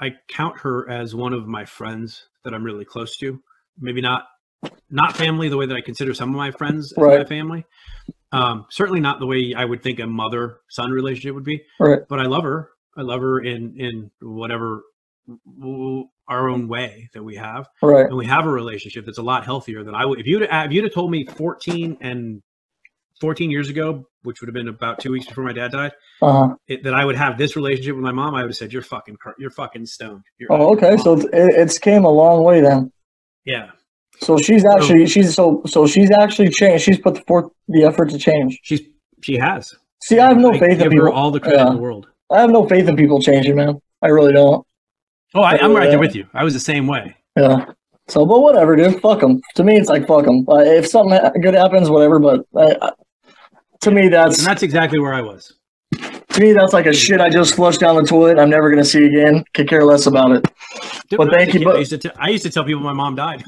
[0.00, 3.40] I count her as one of my friends that I'm really close to.
[3.78, 4.24] Maybe not
[4.90, 7.64] not family the way that I consider some of my friends as my family.
[8.34, 12.00] Um, certainly not the way I would think a mother son relationship would be Right.
[12.08, 12.70] but I love her.
[12.96, 14.82] I love her in in whatever
[16.28, 18.06] our own way that we have, Right.
[18.06, 20.20] and we have a relationship that's a lot healthier than I would.
[20.20, 22.42] If you'd if you'd have told me 14 and
[23.20, 25.92] 14 years ago, which would have been about two weeks before my dad died,
[26.22, 26.54] Uh-huh.
[26.66, 28.82] it, that I would have this relationship with my mom, I would have said, "You're
[28.82, 30.96] fucking, you're fucking stoned." You're Oh, okay.
[30.96, 32.90] So it's, it, it's came a long way then.
[33.44, 33.70] yeah,
[34.20, 36.84] So she's actually she's so so she's actually changed.
[36.84, 38.58] She's put forth the effort to change.
[38.62, 38.80] she's
[39.22, 39.74] she has.
[40.02, 41.12] See, I have no I faith in people.
[41.12, 41.68] all the credit Yeah.
[41.68, 42.06] in the world.
[42.30, 43.80] I have no faith in people changing, man.
[44.02, 44.66] I really don't.
[45.34, 46.26] Oh, I, I'm right there with you.
[46.34, 47.16] I was the same way.
[47.36, 47.66] Yeah.
[48.08, 49.00] So, but whatever, dude.
[49.00, 49.40] Fuck them.
[49.56, 50.44] To me, it's like fuck them.
[50.48, 52.18] Uh, if something good happens, whatever.
[52.18, 52.92] But I, I,
[53.80, 55.52] to me, that's And that's exactly where I was.
[55.92, 58.38] to me that's like a shit I just flushed down the toilet.
[58.38, 59.44] I'm never gonna see again.
[59.54, 60.42] Could care less about it.
[61.08, 62.42] Dude, Well, when I was thank you, kid, but- I used to t- I used
[62.44, 63.42] to tell people my mom died.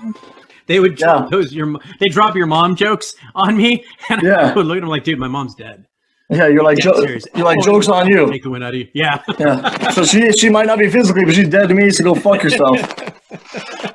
[0.66, 1.07] They would Yeah.
[1.18, 4.50] drop those your they drop your mom jokes on me, and Yeah.
[4.50, 5.87] I would look at them like, dude, my mom's dead.
[6.29, 7.00] Yeah, you're like jo-
[7.37, 8.29] you're like Oh, jokes on you.
[8.31, 8.88] Take the wind out of you.
[8.94, 9.22] Yeah.
[9.38, 9.90] Yeah.
[9.90, 11.90] So she she might not be physically, but she's dead to me.
[11.90, 12.79] So go fuck yourself.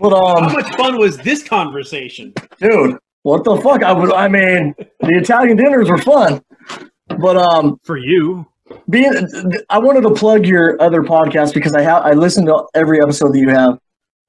[0.00, 2.34] But How um, much fun was this conversation?
[2.58, 3.82] dude, what the fuck?
[3.82, 4.12] I would.
[4.12, 6.42] I mean, the Italian dinners were fun,
[7.18, 8.44] but um, For you,
[8.90, 9.12] being
[9.70, 13.32] I wanted to plug your other podcast because I have I listened to every episode
[13.34, 13.78] that you have,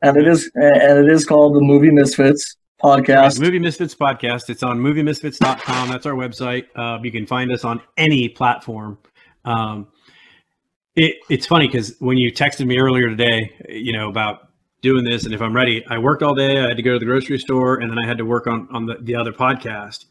[0.02, 3.40] and it is and it is called the Movie Misfits podcast.
[3.40, 4.50] Movie Misfits podcast.
[4.50, 5.90] It's on moviemisfits.com.
[5.90, 6.66] That's our website.
[6.76, 8.98] Uh, you can find us on any platform.
[9.44, 9.88] Um,
[10.96, 14.50] it, it's funny because when you texted me earlier today, you know, about
[14.82, 16.60] doing this and if I'm ready, I worked all day.
[16.60, 18.68] I had to go to the grocery store and then I had to work on,
[18.72, 20.06] on the, the other podcast.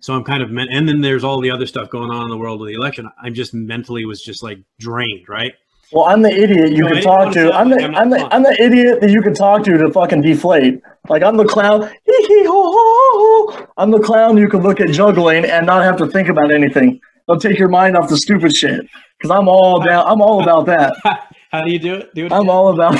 [0.00, 2.30] So I'm kind of, men- and then there's all the other stuff going on in
[2.30, 3.08] the world of the election.
[3.20, 5.54] I'm just mentally was just like drained, right?
[5.92, 7.40] Well, I'm the idiot you No, I can didn't talk to.
[7.50, 8.28] sound I'm the like I'm not I'm the fun.
[8.32, 10.80] I'm the idiot that you can talk to to fucking deflate.
[11.08, 11.82] Like I'm the clown.
[12.04, 13.66] Hee hee ho ho ho.
[13.76, 17.00] I'm the clown you can look at juggling and not have to think about anything.
[17.26, 18.80] They'll take your mind off the stupid shit.
[19.18, 20.04] Because I'm all down.
[20.06, 20.94] I'm all about that.
[21.50, 22.14] How do you do it?
[22.14, 22.32] Do it.
[22.32, 22.94] I'm all about.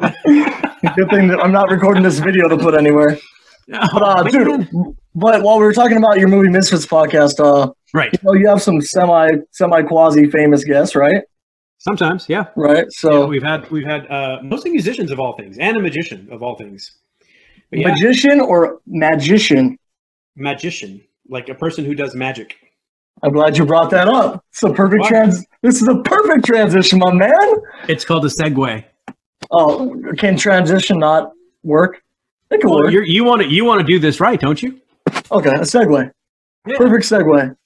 [0.00, 3.18] Good thing that I'm not recording this video to put anywhere.
[3.68, 4.68] But uh, dude,
[5.14, 8.10] but while we were talking about your movie Misfits podcast, uh, right.
[8.12, 11.22] you know, you have some semi semi quasi famous guests, right?
[11.78, 12.46] Sometimes, yeah.
[12.56, 12.78] Right.
[12.78, 16.28] Yeah, So we've had we've had uh, mostly musicians of all things and a magician
[16.30, 16.92] of all things.
[17.70, 19.78] Yeah, magician or magician.
[20.36, 22.56] magician, like a person who does magic.
[23.22, 24.44] I'm glad you brought that up.
[24.50, 25.08] It's a perfect What?
[25.08, 25.44] trans.
[25.62, 27.32] This is a perfect transition, my man.
[27.88, 28.84] It's called a segue.
[29.50, 32.02] Oh, can transition not work?
[32.50, 32.92] It can Well, work.
[32.92, 34.80] you're, you want to you want to do this right, don't you?
[35.30, 36.10] Okay, a segue.
[36.66, 36.76] Yeah.
[36.76, 37.56] Perfect segue.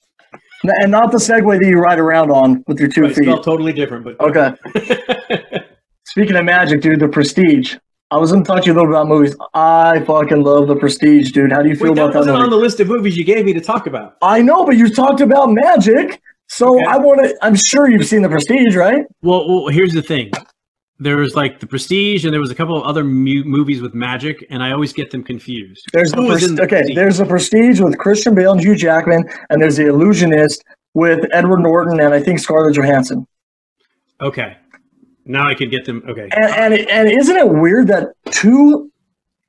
[0.64, 3.26] N- And not the segue that you ride around on with your two feet.
[3.42, 4.54] totally different, but Okay.
[6.06, 7.76] Speaking of magic, dude, the Prestige.
[8.10, 9.34] I was going to talk to you a little about movies.
[9.54, 11.50] I fucking love the Prestige, dude.
[11.52, 12.44] How do you feel Wait, that about that wasn't movie?
[12.44, 14.16] on the list of movies you gave me to talk about.
[14.20, 16.84] I know, but you talked about magic, so Okay.
[16.86, 17.34] I want to.
[17.40, 19.04] I'm sure you've seen the Prestige, right?
[19.22, 20.30] Well, well, here's the thing.
[21.02, 23.92] There was like the Prestige, and there was a couple of other mu- movies with
[23.94, 25.84] magic, and I always get them confused.
[25.92, 26.76] There's the pres- the okay.
[26.76, 26.94] Prestige?
[26.96, 30.62] There's the Prestige with Christian Bale and Hugh Jackman, and there's the Illusionist
[30.94, 33.26] with Edward Norton and I think Scarlett Johansson.
[34.20, 34.56] Okay,
[35.24, 36.02] now I can get them.
[36.08, 38.90] Okay, And and, and isn't it weird that two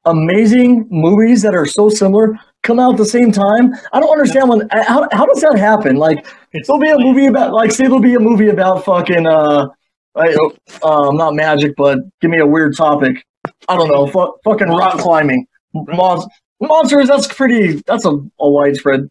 [0.06, 3.74] amazing movies that are so similar come out at the same time?
[3.92, 4.68] I don't understand when.
[4.72, 5.98] How, how does that happen?
[5.98, 9.28] Like it's there'll be a movie about like say there'll be a movie about fucking
[9.28, 9.68] uh,
[10.16, 10.36] I,
[10.84, 13.26] um not magic, but give me a weird topic.
[13.68, 14.08] I don't know.
[14.08, 15.46] Fu- fucking rock climbing.
[15.74, 16.28] Mon-
[16.62, 17.08] monsters.
[17.08, 17.82] That's pretty.
[17.88, 19.10] That's a, a widespread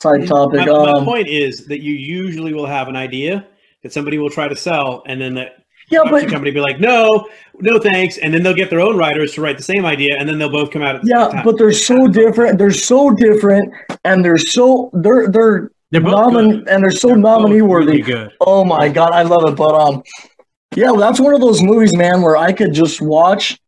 [0.00, 0.60] type topic.
[0.60, 3.46] My, my Um, point is that you usually will have an idea
[3.82, 7.28] that somebody will try to sell, and then that yeah, but company be like, "No,
[7.60, 10.28] no, thanks," and then they'll get their own writers to write the same idea, and
[10.28, 12.58] then they'll both come out at the same yeah, but they're so different.
[12.58, 13.72] They're so different,
[14.04, 16.68] and they're so they're they're they're both nomin- good.
[16.68, 17.86] and they're so They're nominee worthy.
[17.86, 18.32] really good.
[18.40, 19.56] Oh my god, I love it.
[19.56, 20.02] But um,
[20.74, 23.58] yeah, well, that's one of those movies, man, where I could just watch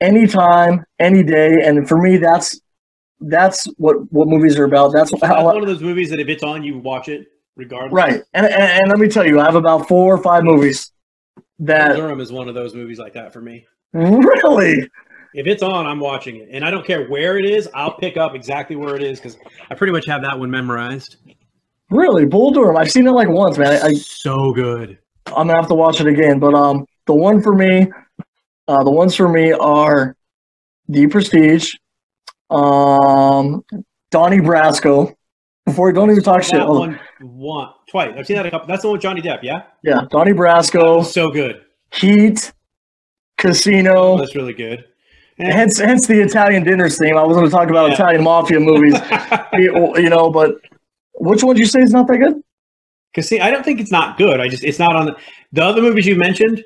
[0.00, 2.60] anytime, any day, and for me, that's
[3.20, 4.92] that's what what movies are about.
[4.92, 7.92] That's That's how one of those movies that if it's on, you watch it regardless.
[7.92, 8.22] right.
[8.34, 10.92] And, and and let me tell you, I have about four or five movies
[11.60, 13.66] that Durham is one of those movies like that for me.
[13.92, 14.88] really.
[15.36, 17.68] If it's on, I'm watching it, and I don't care where it is.
[17.74, 19.36] I'll pick up exactly where it is because
[19.68, 21.16] I pretty much have that one memorized.
[21.90, 22.76] Really, Bull Durham.
[22.76, 23.68] I've seen it like once, man.
[23.82, 24.98] I, I So good.
[25.28, 26.38] I'm gonna have to watch it again.
[26.38, 27.88] But um, the one for me,
[28.68, 30.16] uh, the ones for me are
[30.88, 31.72] The Prestige,
[32.50, 33.64] um,
[34.10, 35.14] Donnie Brasco.
[35.66, 36.52] Before don't even talk shit.
[36.54, 38.12] That Oh, one, one, twice.
[38.18, 38.66] I've seen that a couple.
[38.68, 39.38] That's the one with Johnny Depp.
[39.42, 41.62] Yeah, yeah, Donnie Brasco, so good.
[41.94, 42.52] Heat,
[43.38, 44.18] Casino.
[44.18, 44.84] That's really good.
[45.38, 47.16] And- Hence, hence the Italian dinner theme.
[47.16, 47.94] I was going to talk about Yeah.
[47.94, 48.94] Italian mafia movies,
[49.54, 50.30] you know.
[50.30, 50.56] But
[51.24, 52.34] which one did you say is not that good?
[53.12, 54.40] Because see, I don't think it's not good.
[54.40, 55.16] I just it's not on the,
[55.52, 56.64] the other movies you mentioned.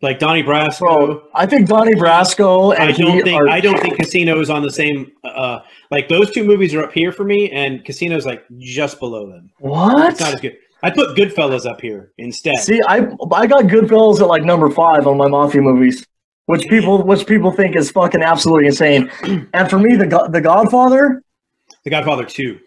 [0.00, 0.78] like Donnie Brasco.
[0.80, 4.48] Bro, I think Donnie Brasco and I don't think are, I don't think Casino is
[4.50, 5.10] on the same.
[5.24, 5.58] Uh,
[5.90, 9.50] like those two movies are up here for me, and Casino's like just below them.
[9.58, 10.10] what?
[10.12, 10.56] It's not as good.
[10.84, 12.58] I put Goodfellas up here instead.
[12.58, 12.98] See, I
[13.32, 16.06] I got Goodfellas at like number five on my mafia movies,
[16.46, 19.10] which people which people think is fucking absolutely insane.
[19.52, 21.20] And for me, the the Godfather,
[21.82, 22.60] The Godfather Two.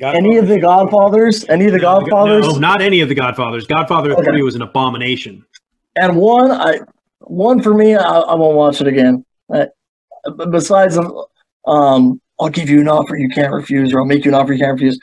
[0.00, 3.66] Any of the Godfathers, any of the No, Godfathers, No, not any of the Godfathers.
[3.66, 4.22] Godfather Okay.
[4.24, 5.44] Three was an abomination.
[5.96, 6.80] and one I
[7.20, 9.24] one for me, I, I won't watch it again.
[10.50, 10.96] Besides,
[11.66, 14.52] um, I'll give you an offer you can't refuse, or I'll make you an offer
[14.52, 14.98] you can't refuse.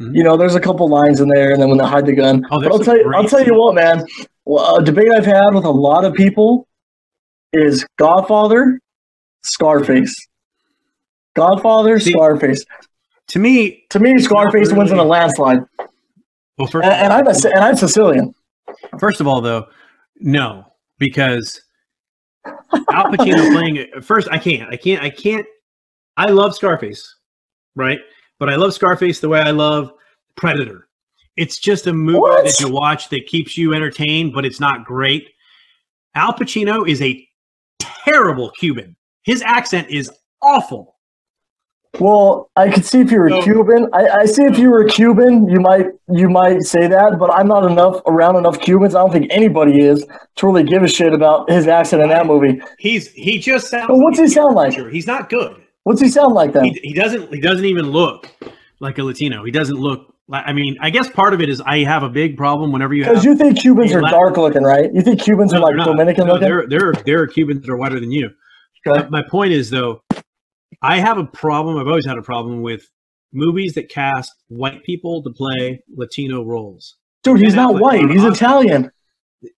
[0.00, 0.14] Mhm.
[0.14, 2.44] You know, there's a couple lines in there, and then when they hide the gun.
[2.50, 4.04] Oh, but I'll tell you, I'll tell you what, man.
[4.44, 6.66] Well, a debate I've had with a lot of people
[7.52, 8.78] is Godfather,
[9.42, 10.14] Scarface.
[11.34, 12.64] Godfather, See- Scarface.
[13.28, 15.58] To me, To me, Scarface wins in a landslide,
[16.58, 18.34] well, first, and, and I'm a, and I'm Sicilian.
[18.98, 19.66] first of all, though,
[20.20, 20.64] no,
[20.98, 21.60] because
[22.46, 24.04] Al Pacino playing it.
[24.04, 24.72] First, I can't.
[24.72, 25.02] I can't.
[25.02, 25.46] I can't.
[26.16, 27.16] I love Scarface,
[27.74, 27.98] right?
[28.38, 29.92] But I love Scarface the way I love
[30.36, 30.88] Predator.
[31.36, 32.44] It's just a movie What?
[32.44, 35.28] that you watch that keeps you entertained, but it's not great.
[36.14, 37.28] Al Pacino is a
[37.78, 38.96] terrible Cuban.
[39.24, 40.10] His accent is
[40.40, 40.95] awful.
[41.98, 43.88] Well, I could see if you were So- Cuban.
[43.92, 47.30] I, I see if you were a Cuban, you might you might say that, but
[47.32, 48.94] I'm not enough around enough Cubans.
[48.94, 50.04] I don't think anybody is
[50.36, 52.60] to really give a shit about his accent in that movie.
[52.78, 53.88] He's he just sounds.
[53.88, 54.74] But what's he sound like?
[54.90, 55.56] He's not good.
[55.84, 56.64] What's he sound like then?
[56.66, 57.32] He, he doesn't.
[57.32, 58.28] He doesn't even look
[58.80, 59.44] like a Latino.
[59.44, 60.12] He doesn't look.
[60.28, 62.92] like I mean, I guess part of it is I have a big problem whenever
[62.92, 63.04] you.
[63.04, 64.92] Because you think Cubans are Latin- dark looking, right?
[64.92, 65.86] You think Cubans No, are like.
[65.86, 66.48] Dominican No, looking?
[66.48, 68.30] There, there, there are Cubans that are whiter than you.
[68.86, 69.08] Okay.
[69.10, 70.02] My point is, though,
[70.82, 71.78] I have a problem.
[71.78, 72.88] I've always had a problem with
[73.32, 76.96] movies that cast white people to play Latino roles.
[77.22, 78.08] Dude, he's not white.
[78.10, 78.90] He's Italian.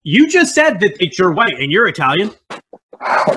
[0.03, 2.31] You just said that you're white and you're Italian.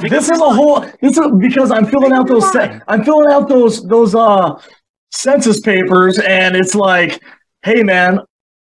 [0.00, 0.80] This is a whole.
[1.02, 2.44] This is because I'm filling out those.
[2.88, 4.60] I'm filling out those those uh
[5.12, 7.22] census papers, and it's like,
[7.62, 8.20] hey man,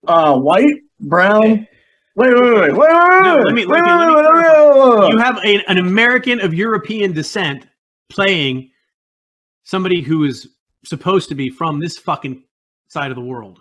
[0.07, 1.67] uh, white, brown.
[2.15, 2.89] Wait, wait, wait, wait, wait, wait,
[3.23, 5.11] No, wait, let me- wait, let me- let me wait, wait, wait, wait, wait.
[5.13, 7.67] You have a, an American of European descent
[8.09, 8.71] playing
[9.67, 10.49] somebody who is
[10.85, 12.43] supposed to be from this fucking
[12.89, 13.61] side of the world.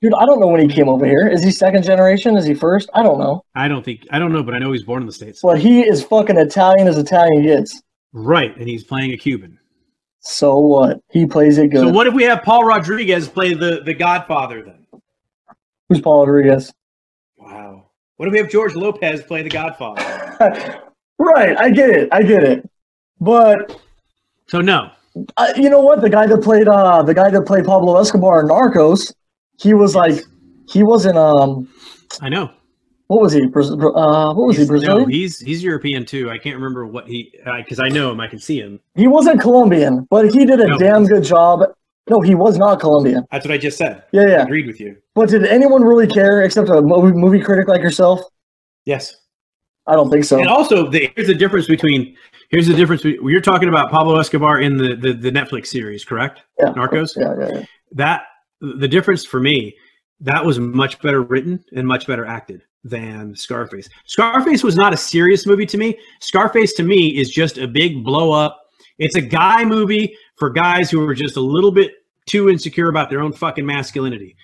[0.00, 1.28] Dude, I don't know when he came over here.
[1.28, 2.34] Is he second generation?
[2.36, 2.88] Is he first?
[2.94, 3.44] I don't know.
[3.54, 5.40] I don't think I don't know, but I know he's born in the states.
[5.42, 7.82] But he is fucking Italian as Italian gets.
[8.14, 9.58] Right, and he's playing a Cuban.
[10.20, 11.00] So what?
[11.10, 11.80] He plays it good.
[11.80, 14.86] So what if we have Paul Rodriguez play the the Godfather then?
[15.90, 16.72] Who's Paul Rodriguez?
[17.36, 17.90] Wow.
[18.16, 20.02] What if we have George Lopez play the Godfather?
[21.18, 22.08] right, I get it.
[22.10, 22.70] I get it.
[23.20, 23.78] But
[24.46, 24.92] So no.
[25.36, 26.00] Uh, you know what?
[26.00, 29.12] The guy that played uh the guy that played Pablo Escobar in Narcos,
[29.58, 30.22] he was like
[30.68, 31.68] he wasn't um
[32.20, 32.50] I know.
[33.08, 33.42] what was he?
[33.42, 34.62] Uh, what was he?
[34.62, 35.10] He's, no, Brazilian?
[35.10, 36.30] he's he's European too.
[36.30, 38.20] I can't remember what he because I know him.
[38.20, 38.80] I can see him.
[38.94, 40.78] He wasn't Colombian, but he did a No.
[40.78, 41.62] damn good job.
[42.08, 43.24] No, he was not Colombian.
[43.30, 44.02] That's what I just said.
[44.10, 44.42] Yeah, I yeah.
[44.42, 44.96] agreed with you.
[45.14, 48.20] But did anyone really care except a movie, movie critic like yourself?
[48.84, 49.14] Yes.
[49.86, 50.38] I don't think so.
[50.40, 52.16] And also, the, here's the difference between
[52.50, 53.02] here's the difference.
[53.04, 56.42] You're talking about Pablo Escobar in the the, the Netflix series, correct?
[56.58, 56.72] Yeah.
[56.72, 57.16] Narcos.
[57.16, 57.64] Yeah, yeah, yeah.
[57.92, 58.22] That
[58.60, 59.74] the difference for me,
[60.20, 63.88] that was much better written and much better acted than Scarface.
[64.06, 65.98] Scarface was not a serious movie to me.
[66.20, 68.58] Scarface to me is just a big blow up.
[68.98, 71.92] It's a guy movie for guys who are just a little bit
[72.26, 74.36] too insecure about their own fucking masculinity.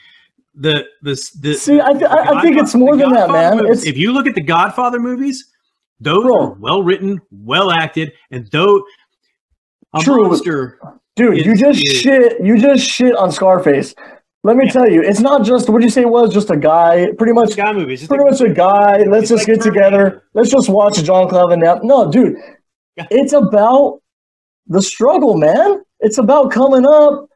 [0.55, 3.59] The the the See, I, th- I think it's more than that, man.
[3.59, 5.47] movies- It's if you look at the Godfather movies,
[6.01, 6.35] those Bro.
[6.39, 8.83] are well written, well acted, and though
[9.95, 10.25] a True.
[10.29, 10.79] monster.
[11.17, 12.37] dude, you just is- shit.
[12.45, 13.95] You just shit on Scarface.
[14.45, 14.73] Let me Yeah.
[14.73, 17.09] tell you, it's not just what you say it was just a guy.
[17.19, 18.03] Pretty much, Guy movies.
[18.03, 18.99] It's pretty like- much a guy.
[19.05, 20.23] Let's It's just like get together.
[20.35, 21.81] Let's just watch John Cleven now.
[21.83, 22.37] No, dude,
[22.97, 23.07] Yeah.
[23.11, 24.01] it's about
[24.69, 25.83] the struggle, man.
[26.01, 27.27] It's about coming up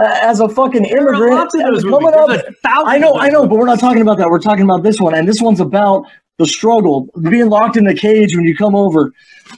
[0.00, 1.34] as a fucking There immigrant.
[1.34, 2.42] lots of those coming movies.
[2.64, 2.84] up.
[2.86, 4.28] I know, I know, but we're not talking about that.
[4.30, 6.04] We're talking about this one, and this one's about
[6.42, 9.12] the struggle, being locked in the cage when you come over,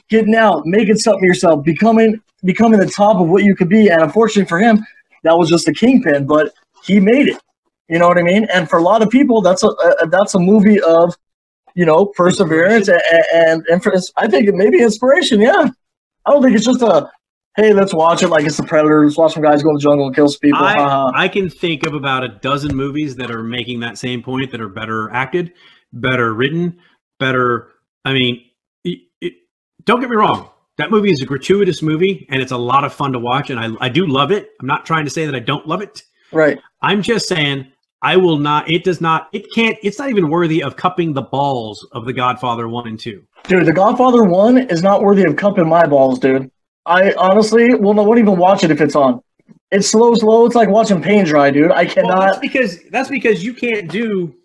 [0.09, 3.89] getting out, making something of yourself, becoming becoming the top of what you could be.
[3.89, 4.85] And unfortunately for him,
[5.23, 7.41] that was just a kingpin, but he made it.
[7.89, 8.47] You know what I mean?
[8.53, 11.15] And for a lot of people, that's a, a that's a movie of
[11.75, 13.01] you know perseverance and
[13.33, 15.41] and, and for, I think it may be inspiration.
[15.41, 15.69] Yeah,
[16.25, 17.09] I don't think it's just a
[17.55, 19.05] hey, let's watch it like it's the Predator.
[19.05, 20.63] Let's watch some guys go in the jungle and kill some people.
[20.63, 21.11] I, haha.
[21.15, 24.61] I can think of about a dozen movies that are making that same point that
[24.61, 25.53] are better acted,
[25.95, 26.77] better written,
[27.19, 27.69] better.
[28.03, 28.43] I mean,
[28.83, 29.33] it, it,
[29.85, 30.49] don't get me wrong.
[30.77, 33.49] That movie is a gratuitous movie and it's a lot of fun to watch.
[33.49, 34.49] And I, I do love it.
[34.59, 36.03] I'm not trying to say that I don't love it.
[36.31, 36.59] right.
[36.81, 38.69] I'm just saying I will not.
[38.69, 39.29] It does not.
[39.33, 39.77] It can't.
[39.81, 43.23] It's not even worthy of cupping the balls of The Godfather one and two.
[43.47, 46.51] Dude, The Godfather 1 is not worthy of cupping my balls, dude.
[46.87, 49.21] I honestly will not won't even watch it if it's on.
[49.71, 50.45] It's slow, slow.
[50.45, 51.71] It's like watching paint dry, dude.
[51.71, 52.19] I Well, cannot.
[52.19, 54.35] that's because that's because you can't do.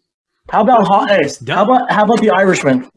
[0.50, 1.10] How about hot?
[1.10, 2.90] It's how about how about The Irishman?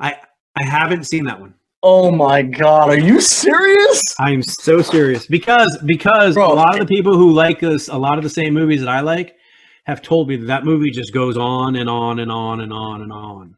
[0.00, 0.16] I
[0.56, 1.54] I haven't seen that one.
[1.82, 4.02] Oh my god, are you serious?
[4.18, 6.52] I'm so serious because because Bro.
[6.52, 8.88] a lot of the people who like us, a lot of the same movies that
[8.88, 9.36] I like,
[9.86, 13.02] have told me that that movie just goes on and on and on and on
[13.02, 13.56] and on.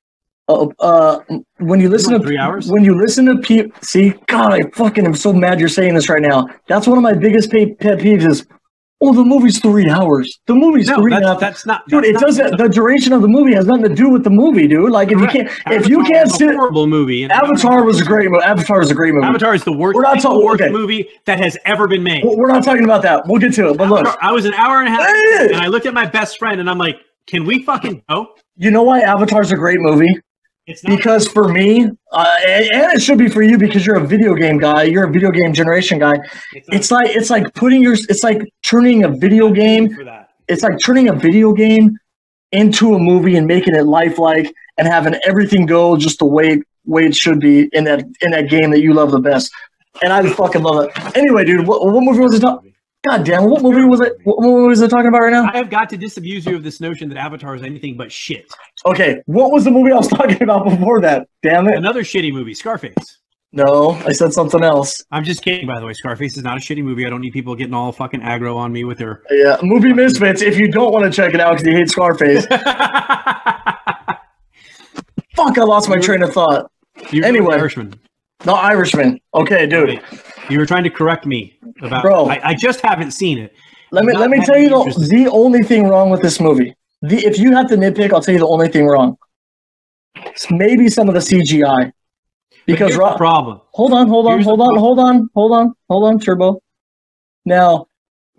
[0.49, 1.21] Uh, uh,
[1.59, 2.71] when you listen to three hours?
[2.71, 6.09] when you listen to people, see, God, I fucking am so mad you're saying this
[6.09, 6.49] right now.
[6.67, 8.29] That's one of my biggest pet, pet peeves.
[8.29, 8.47] Is
[9.03, 10.39] oh, the movie's three hours.
[10.47, 11.41] The movie's No, three and a that's, half.
[11.41, 11.89] that's not.
[11.89, 12.57] Dude, that's it not- doesn't.
[12.59, 14.91] The duration of the movie has nothing to do with the movie, dude.
[14.91, 17.25] Like if you can't, if you can't sit, horrible movie.
[17.25, 18.45] Avatar was a great movie.
[18.45, 19.27] Avatar was a great movie.
[19.27, 20.71] Avatar is the worst, We're not talking- worst okay.
[20.73, 22.25] movie that has ever been made.
[22.25, 23.27] We're not talking about that.
[23.27, 23.79] We'll get to it.
[23.79, 25.09] But look, I was an hour and a half,
[25.51, 28.71] and I looked at my best friend, and I'm like, "Can we fucking go?" you
[28.71, 30.21] know why Avatar's a great movie?
[30.71, 30.97] It's not.
[30.97, 34.35] Because for me, uh, and, and it should be for you because you're a video
[34.35, 34.85] game guy.
[34.85, 36.15] You're a video game generation guy.
[36.53, 39.97] it's, It's like it's like putting your it's like turning a video game.
[40.49, 41.99] It's like turning a video game
[42.53, 47.05] into a movie and making it lifelike and having everything go just the way way
[47.05, 49.51] it should be in that in that game that you love the best.
[50.03, 51.17] And I fucking love it.
[51.17, 52.70] Anyway, dude, what, what movie was it?
[53.09, 54.13] God damn, what movie was it?
[54.25, 55.49] What movie was it talking about right now?
[55.51, 58.53] I have got to disabuse you of this notion that Avatar is anything but shit.
[58.85, 61.27] Okay, what was the movie I was talking about before that?
[61.43, 61.77] Damn it!
[61.77, 63.19] Another shitty movie, Scarface.
[63.53, 65.03] No, I said something else.
[65.11, 65.95] I'm just kidding, by the way.
[65.95, 67.07] Scarface is not a shitty movie.
[67.07, 69.23] I don't need people getting all fucking aggro on me with their.
[69.31, 70.43] Yeah, movie misfits.
[70.43, 72.59] If you don't want to check it out because you hate Scarface, fuck,
[75.59, 76.71] I lost my train of thought.
[77.11, 77.55] You Anyway.
[77.55, 77.95] Irishman.
[78.41, 79.19] The Irishman.
[79.35, 80.01] Okay, dude.
[80.51, 82.03] You were trying to correct me about.
[82.03, 82.27] Bro.
[82.27, 83.55] I, I just haven't seen it.
[83.93, 86.75] Let me let me tell you the, the only thing wrong with this movie.
[87.03, 89.17] The if you have to nitpick, I'll tell you the only thing wrong.
[90.17, 91.93] It's maybe some of the CGI.
[92.67, 93.61] Because problem.
[93.73, 96.63] hold on, hold on, here's hold on, hold on, hold on, hold on, Turbo.
[97.45, 97.87] Now,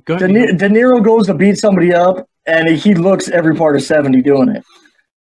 [0.06, 0.28] De.
[0.28, 4.50] De Niro goes to beat somebody up, and he looks every part of seventy doing
[4.50, 4.63] it.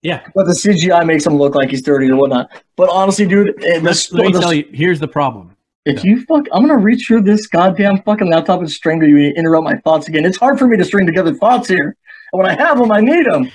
[0.03, 0.21] yeah.
[0.35, 2.51] But the CGI makes him look like he's thirty or whatnot.
[2.77, 4.69] But honestly, dude, eh, the, let me the- tell you.
[4.73, 5.54] Here's the problem.
[5.87, 9.19] If you fuck, I'm gonna reach through this goddamn fucking laptop and strangle you.
[9.19, 10.25] and interrupt my thoughts again.
[10.25, 11.97] It's hard for me to string together thoughts here.
[12.33, 13.51] And when I have them, I need them.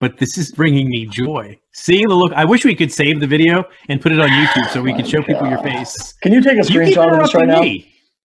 [0.00, 1.58] But this is bringing me joy.
[1.72, 2.32] Seeing the look.
[2.32, 5.06] I wish we could save the video and put it on YouTube so we could
[5.08, 6.14] show people your face.
[6.22, 7.84] Can you take a screenshot of this right interrupting now?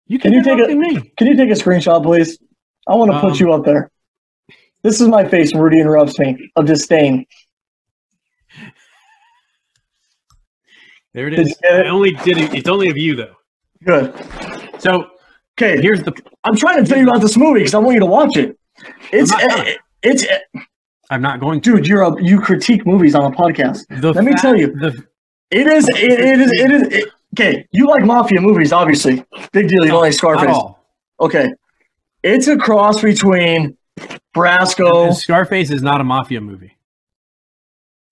[0.07, 1.11] You Can keep you take a- me.
[1.17, 2.37] Can you take a screenshot, please?
[2.87, 3.89] I want to Um, put you up there.
[4.83, 7.25] This is my face when Rudy interrupts me of disdain.
[11.15, 11.57] There it is.
[11.63, 11.85] it?
[11.85, 12.53] I only did it.
[12.53, 13.35] It's only of you though.
[13.83, 14.13] Good.
[14.79, 15.09] So
[15.57, 16.13] Okay, here's the.
[16.43, 18.57] I'm trying to tell you about this movie because I want you to watch it.
[19.13, 19.31] It's
[20.03, 20.25] it's
[21.09, 21.75] I'm not going to.
[21.75, 21.87] dude.
[21.87, 23.85] You're a you critique movies on a podcast.
[24.01, 24.67] The let me tell you.
[24.75, 25.05] The,
[25.51, 27.65] It is it, it is it is it, okay.
[27.71, 29.23] You like mafia movies, obviously.
[29.53, 29.85] Big deal.
[29.85, 30.57] You don't like Scarface.
[31.21, 31.47] Okay,
[32.21, 33.77] it's a cross between
[34.35, 35.15] Brasco.
[35.15, 36.74] Scarface is not a mafia movie.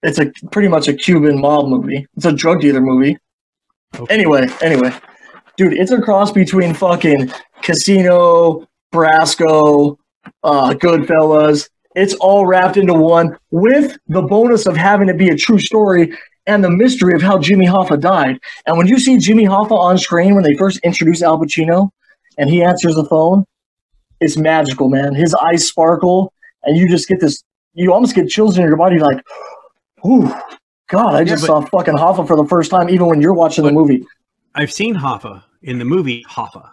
[0.03, 2.05] It's a pretty much a Cuban mob movie.
[2.15, 3.17] It's a drug dealer movie.
[3.95, 4.13] Okay.
[4.13, 4.91] Anyway, anyway,
[5.57, 9.97] dude, it's a cross between fucking Casino, Brasco,
[10.43, 11.69] uh, Goodfellas.
[11.95, 16.11] It's all wrapped into one with the bonus of having it be a true story
[16.47, 18.39] and the mystery of how Jimmy Hoffa died.
[18.65, 21.89] And when you see Jimmy Hoffa on screen when they first introduce Al Pacino
[22.37, 23.45] and he answers the phone,
[24.19, 25.15] it's magical, man.
[25.15, 28.97] His eyes sparkle and you just get this, you almost get chills in your body
[28.97, 29.23] like,
[30.05, 30.33] Ooh,
[30.89, 33.33] God, I Yeah, just but- saw fucking Hoffa for the first time, even when you're
[33.33, 34.03] watching the movie.
[34.55, 36.69] I've seen Hoffa in the movie Hoffa.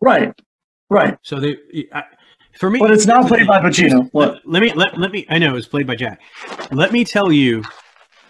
[0.00, 0.32] Right,
[0.90, 1.16] right.
[1.22, 1.56] So they,
[1.92, 2.02] I,
[2.58, 3.60] for me, But it's not played by.
[3.60, 4.10] Pacino.
[4.12, 5.26] Let, let me let, let me.
[5.30, 6.20] I know it was played by Jack.
[6.72, 7.62] Let me tell you,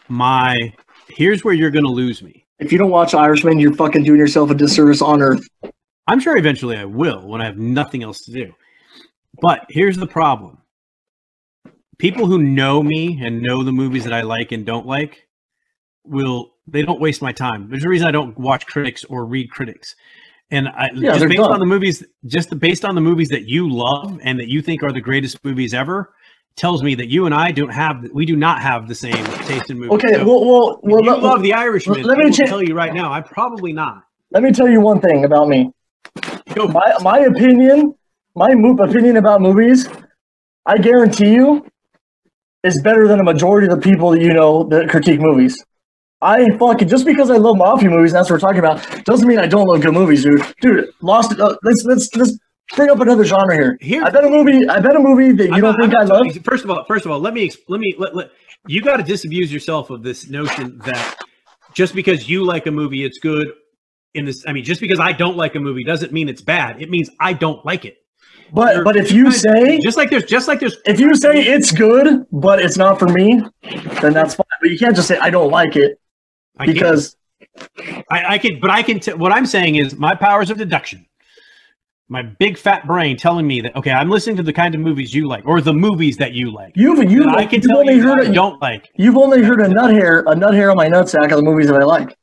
[0.08, 0.72] my
[1.08, 2.44] here's where you're going to lose me.
[2.58, 5.46] If you don't watch Irishman, you're fucking doing yourself a disservice on Earth.
[6.06, 8.52] I'm sure eventually I will when I have nothing else to do.
[9.40, 10.58] But here's the problem.
[12.00, 15.28] People who know me and know the movies that I like and don't like
[16.04, 17.68] will they don't waste my time.
[17.68, 19.94] There's a reason I don't watch critics or read critics.
[20.50, 21.52] And I Yeah, just based done.
[21.52, 24.82] on the movies just based on the movies that you love and that you think
[24.82, 26.14] are the greatest movies ever
[26.56, 29.70] tells me that you and I don't have we do not have the same taste
[29.70, 30.02] in movies.
[30.02, 32.02] Okay, So, well, well, well you let, love The Irishman.
[32.02, 34.04] let me I tell you right now, I'm probably not.
[34.30, 35.70] let me tell you one thing about me.
[36.56, 37.94] My my opinion,
[38.34, 39.88] my mo- opinion about movies,
[40.66, 41.64] I guarantee you,
[42.64, 45.62] is better than a majority of the people that you know that critique movies.
[46.22, 49.26] I fucking just because I love mafia movies, and that's what we're talking about, doesn't
[49.26, 50.42] mean I don't love good movies, dude.
[50.60, 51.38] Dude, Lost.
[51.40, 52.38] Uh, let's let's let's
[52.76, 53.78] bring up another genre here.
[53.80, 54.68] Here- I bet a movie.
[54.68, 56.44] I bet a movie that you I'm don't not- think I'm I love.
[56.44, 58.30] First of all, first of all, let me let me let, let
[58.66, 61.16] you got to disabuse yourself of this notion that
[61.72, 63.48] just because you like a movie, it's good.
[64.12, 66.82] In this, I mean, just because I don't like a movie doesn't mean it's bad.
[66.82, 67.96] It means I don't like it.
[68.52, 71.72] But but if you say just like there's just like there's if you say it's
[71.72, 73.42] good, but it's not for me,
[74.00, 74.46] then that's fine.
[74.60, 76.00] But you can't just say I don't like it
[76.58, 77.16] I because
[78.10, 79.00] I, I can, but I can.
[79.00, 81.06] T- what I'm saying is my powers of deduction,
[82.08, 85.14] my big fat brain telling me that okay, I'm listening to the kind of movies
[85.14, 86.72] you like, or the movies that you like.
[86.76, 88.90] you've you I can tell only you heard don't like.
[88.96, 91.68] you've only heard a nut hair a nut hair on my nutsack of the movies
[91.68, 92.16] that I like.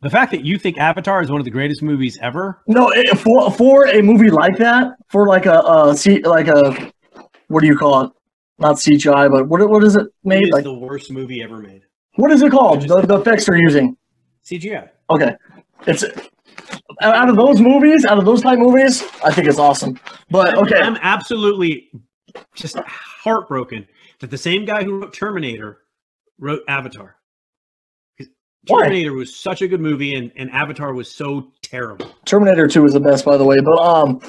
[0.00, 2.62] The fact that you think Avatar is one of the greatest movies ever.
[2.68, 6.92] No, it, for for a movie like that, for like a uh C, like a
[7.48, 8.12] what do you call it?
[8.60, 10.44] Not CGI, but what what is it It made?
[10.44, 11.82] is Like the worst movie ever made.
[12.16, 12.82] what is it called?
[12.82, 13.96] The, the effects they're using.
[14.44, 14.88] CGI.
[15.10, 15.34] Okay,
[15.86, 16.04] it's
[17.02, 19.98] out of those movies, out of those type movies, I think it's awesome.
[20.30, 21.90] But okay, I'm absolutely
[22.54, 23.86] just heartbroken
[24.20, 25.78] that the same guy who wrote Terminator
[26.38, 27.16] wrote Avatar.
[28.66, 32.14] Terminator was such a good movie, and, and Avatar was so terrible.
[32.24, 33.56] Terminator Two is the best, by the way.
[33.60, 34.20] But um,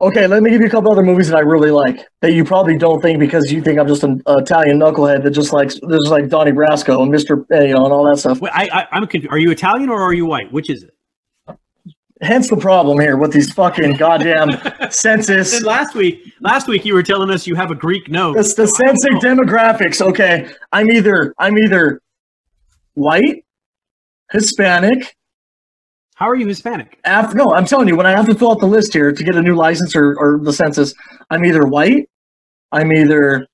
[0.00, 2.44] okay, let me give you a couple other movies that I really like that you
[2.44, 6.10] probably don't think because you think I'm just an Italian knucklehead that just likes just
[6.10, 8.40] like Donnie Brasco and Mister, you know, and all that stuff.
[8.40, 9.32] Wait, I, I, I'm confused.
[9.32, 10.52] Are you Italian or are you white?
[10.52, 10.94] Which is it?
[12.22, 14.50] Hence the problem here with these fucking goddamn
[14.90, 15.62] census.
[15.62, 18.36] Last week, last week you were telling us you have a Greek nose.
[18.36, 20.02] It's the census demographics.
[20.02, 22.02] Okay, I'm either I'm either
[22.94, 23.44] white,
[24.30, 25.16] Hispanic.
[26.14, 26.98] How are you Hispanic?
[27.04, 29.24] After no, I'm telling you, when I have to fill out the list here to
[29.24, 30.94] get a new license or, or the census,
[31.30, 32.10] I'm either white,
[32.72, 33.46] I'm either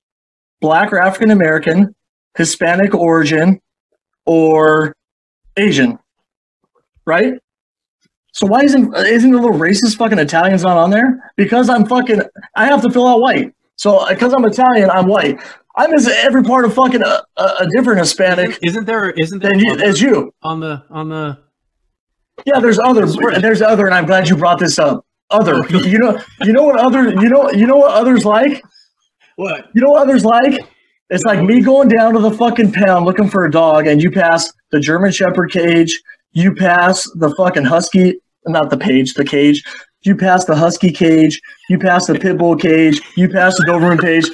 [0.59, 1.95] black or African American,
[2.37, 3.61] Hispanic origin,
[4.25, 4.95] or
[5.55, 5.97] Asian.
[7.05, 7.35] Right?
[8.33, 11.31] So why isn't isn't the little racist fucking Italians not on there?
[11.37, 12.21] Because I'm fucking
[12.55, 13.53] I have to fill out white.
[13.77, 15.39] So uh, because I'm Italian, I'm white.
[15.77, 19.11] I'm as every part of fucking a, a, a different Hispanic Isn't there?
[19.11, 20.33] Isn't there you, as you.
[20.41, 21.37] on the on the?
[22.45, 23.05] Yeah, there's other.
[23.39, 25.05] There's other, and I'm glad you brought this up.
[25.29, 28.63] Other, you know, you know what other, you know, you know what others like.
[29.35, 29.67] What?
[29.75, 30.57] You know what others like?
[31.09, 34.11] It's like me going down to the fucking pound looking for a dog, and you
[34.11, 36.01] pass the German Shepherd cage,
[36.31, 39.63] you pass the fucking Husky, not the page, the cage.
[40.03, 43.99] You pass the Husky cage, you pass the Pit Bull cage, you pass the Doberman
[43.99, 44.29] cage,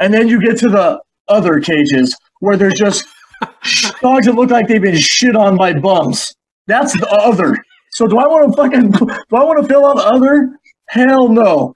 [0.00, 3.04] and then you get to the other cages where there's just
[4.00, 6.34] dogs that look like they've been shit on by bums.
[6.66, 7.56] That's the other.
[7.92, 10.58] So do I want to fucking do I want to fill out the other?
[10.88, 11.74] Hell no.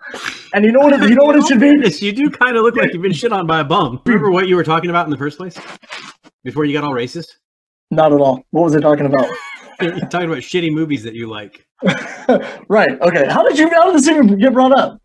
[0.54, 0.92] And you know what?
[0.92, 1.70] It, you know what it should be?
[2.06, 3.98] You do kind of look like you've been shit on by a bum.
[3.98, 4.08] Hmm.
[4.08, 5.58] Remember what you were talking about in the first place?
[6.44, 7.26] Before you got all racist?
[7.90, 8.44] Not at all.
[8.50, 9.28] What was I talking about?
[9.80, 11.66] You're talking about shitty movies that you like.
[12.68, 13.00] right.
[13.00, 13.26] Okay.
[13.28, 13.68] How did you?
[13.70, 15.00] How did this even get brought up?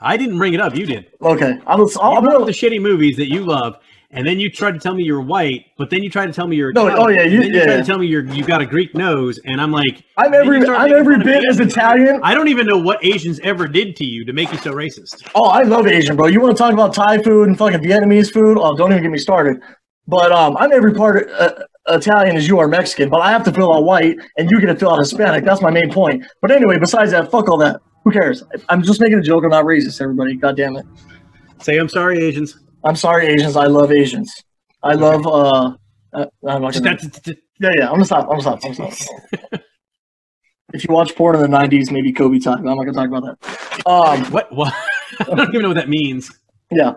[0.00, 0.74] I didn't bring it up.
[0.74, 1.06] You did.
[1.20, 1.58] Okay.
[1.66, 1.94] I was.
[1.94, 3.76] You I'm brought up the shitty movies that you love,
[4.10, 6.46] and then you tried to tell me you're white, but then you tried to tell
[6.46, 7.80] me you're No, Italian, oh, yeah, and you- then you yeah, tried yeah.
[7.80, 10.66] to tell me you're you got a Greek nose, and I'm like, I'm every.
[10.66, 12.20] I'm every bit as Italian.
[12.22, 15.28] I don't even know what Asians ever did to you to make you so racist.
[15.34, 16.26] Oh, I love Asian, bro.
[16.28, 18.56] You want to talk about Thai food and fucking Vietnamese food?
[18.58, 19.60] Oh, don't even get me started.
[20.08, 21.52] But um, I'm every part uh,
[21.88, 24.66] Italian as you are Mexican, but I have to fill out white, and you get
[24.66, 25.44] to fill out Hispanic.
[25.44, 26.24] That's my main point.
[26.40, 27.80] But anyway, besides that, fuck all that.
[28.04, 28.42] Who cares?
[28.68, 29.44] I'm just making a joke.
[29.44, 30.36] I'm not racist, everybody.
[30.36, 30.86] God damn it.
[31.60, 32.58] Say I'm sorry, Asians.
[32.84, 33.56] I'm sorry, Asians.
[33.56, 34.32] I love Asians.
[34.82, 35.26] I love.
[35.26, 35.74] uh,
[36.14, 36.98] uh I'm not gonna,
[37.60, 37.86] Yeah, yeah.
[37.88, 38.24] I'm gonna stop.
[38.30, 38.60] I'm gonna stop.
[38.64, 39.20] I'm gonna stop.
[40.72, 42.66] if you watch porn in the '90s, maybe Kobe time.
[42.66, 43.86] I'm not gonna talk about that.
[43.86, 44.50] Um, what?
[44.54, 44.72] What?
[45.20, 46.30] I don't even know what that means.
[46.70, 46.94] yeah.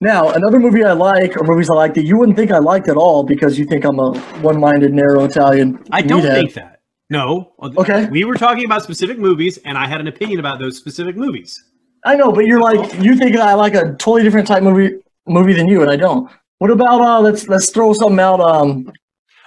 [0.00, 2.88] Now, another movie I like, or movies I like that you wouldn't think I liked
[2.88, 5.82] at all because you think I'm a one-minded, narrow Italian.
[5.90, 6.34] I don't meathead.
[6.34, 6.75] think that.
[7.08, 7.52] No.
[7.60, 8.06] Okay.
[8.08, 11.62] We were talking about specific movies, and I had an opinion about those specific movies.
[12.04, 14.96] I know, but you're like you think I like a totally different type movie
[15.26, 16.30] movie than you, and I don't.
[16.58, 17.20] What about uh?
[17.20, 18.40] Let's let's throw something out.
[18.40, 18.92] Um,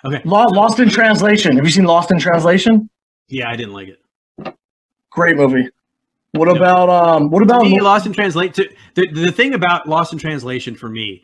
[0.05, 0.21] Okay.
[0.23, 1.57] Lost in Translation.
[1.57, 2.89] Have you seen Lost in Translation?
[3.27, 4.55] Yeah, I didn't like it.
[5.09, 5.67] Great movie.
[6.31, 6.55] What No.
[6.55, 7.29] about um?
[7.29, 8.67] What about me, Lost in Translation.
[8.95, 11.23] The, the thing about Lost in Translation for me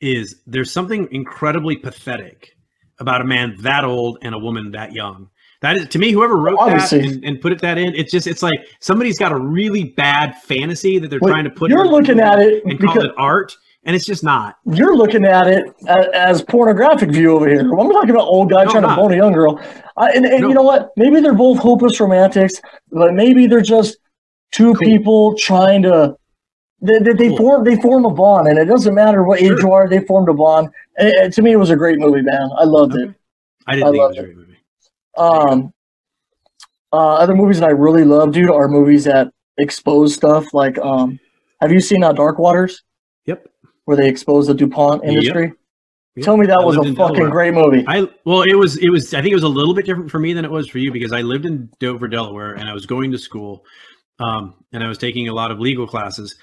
[0.00, 2.56] is there's something incredibly pathetic
[3.00, 5.28] about a man that old and a woman that young.
[5.64, 6.98] That is to me, whoever wrote Obviously.
[7.00, 9.84] that and, and put it that in, it's just it's like somebody's got a really
[9.84, 11.70] bad fantasy that they're trying to put.
[11.70, 11.76] In.
[11.78, 14.56] You're in looking at it and call it art, and it's just not.
[14.66, 17.60] you're looking at it as, as pornographic view over here.
[17.60, 19.58] I'm talking about old guy No, trying to bone a young girl.
[19.96, 20.48] I, and and No.
[20.48, 20.90] you know what?
[20.98, 22.60] Maybe they're both hopeless romantics,
[22.92, 23.96] but maybe they're just
[24.52, 24.86] two Cool.
[24.86, 26.14] people trying to.
[26.82, 27.38] They, they, they Cool.
[27.38, 29.88] form they form a bond, and it doesn't matter what age you are.
[29.88, 30.68] They formed a bond.
[30.98, 32.50] And, and to me, it was a great movie, man.
[32.58, 33.14] I loved it.
[33.66, 34.53] I didn't I think it was a great movie.
[35.16, 35.72] Um,
[36.92, 40.44] Uh, other movies that I really love, dude, are movies that expose stuff.
[40.54, 41.18] Like, um,
[41.60, 42.84] have you seen uh, Dark Waters,
[43.26, 43.48] Yep.
[43.86, 45.52] where they expose the DuPont industry?
[46.14, 46.24] Yep.
[46.24, 47.30] Tell me that I was a fucking Delaware.
[47.30, 47.84] great movie.
[47.88, 49.12] I well, it was it was.
[49.12, 50.92] I think it was a little bit different for me than it was for you
[50.92, 53.64] because I lived in Dover, Delaware, and I was going to school,
[54.20, 56.36] um, and I was taking a lot of legal classes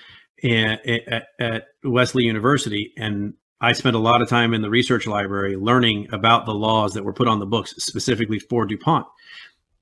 [0.44, 5.06] at, at, at Wesley University, and I spent a lot of time in the research
[5.06, 9.06] library learning about the laws that were put on the books specifically for DuPont.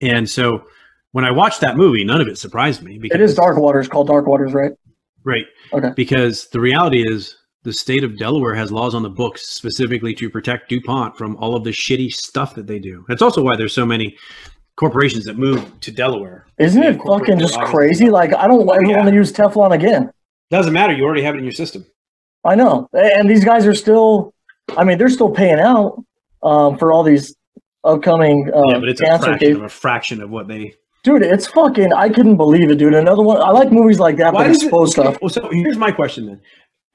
[0.02, 0.66] And so
[1.14, 3.88] when I watched that movie, none of it surprised me because It is Dark Waters,
[3.88, 4.74] called Dark Waters, right?
[5.24, 5.46] Right.
[5.74, 5.92] Okay.
[5.96, 10.30] Because the reality is the state of Delaware has laws on the books specifically to
[10.30, 13.06] protect DuPont from all of the shitty stuff that they do.
[13.08, 14.18] That's also why there's so many
[14.76, 16.46] corporations that move to Delaware.
[16.58, 18.10] Isn't it fucking just crazy?
[18.10, 18.98] Like, I don't oh, ever yeah.
[18.98, 20.12] want to use Teflon again.
[20.50, 20.94] Doesn't matter.
[20.94, 21.86] You already have it in your system.
[22.46, 24.34] I know, and these guys are still.
[24.78, 26.04] I mean, they're still paying out
[26.44, 27.36] um, for all these
[27.84, 30.74] upcoming uh, yeah, but it's a fraction of a fraction of what they.
[31.04, 31.92] Dude, it's fucking.
[31.94, 32.94] I couldn't believe it, dude.
[32.94, 33.42] Another one.
[33.42, 35.18] I like movies like that Why that does it- stuff.
[35.22, 36.42] Well, so here's my question then.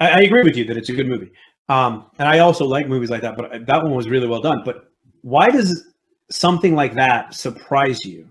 [0.01, 1.31] I, I agree with you that it's a good movie,
[1.69, 3.37] um, and I also like movies like that.
[3.37, 4.63] But that one was really well done.
[4.65, 4.91] But
[5.23, 5.87] why does
[6.31, 8.29] something like that surprise you?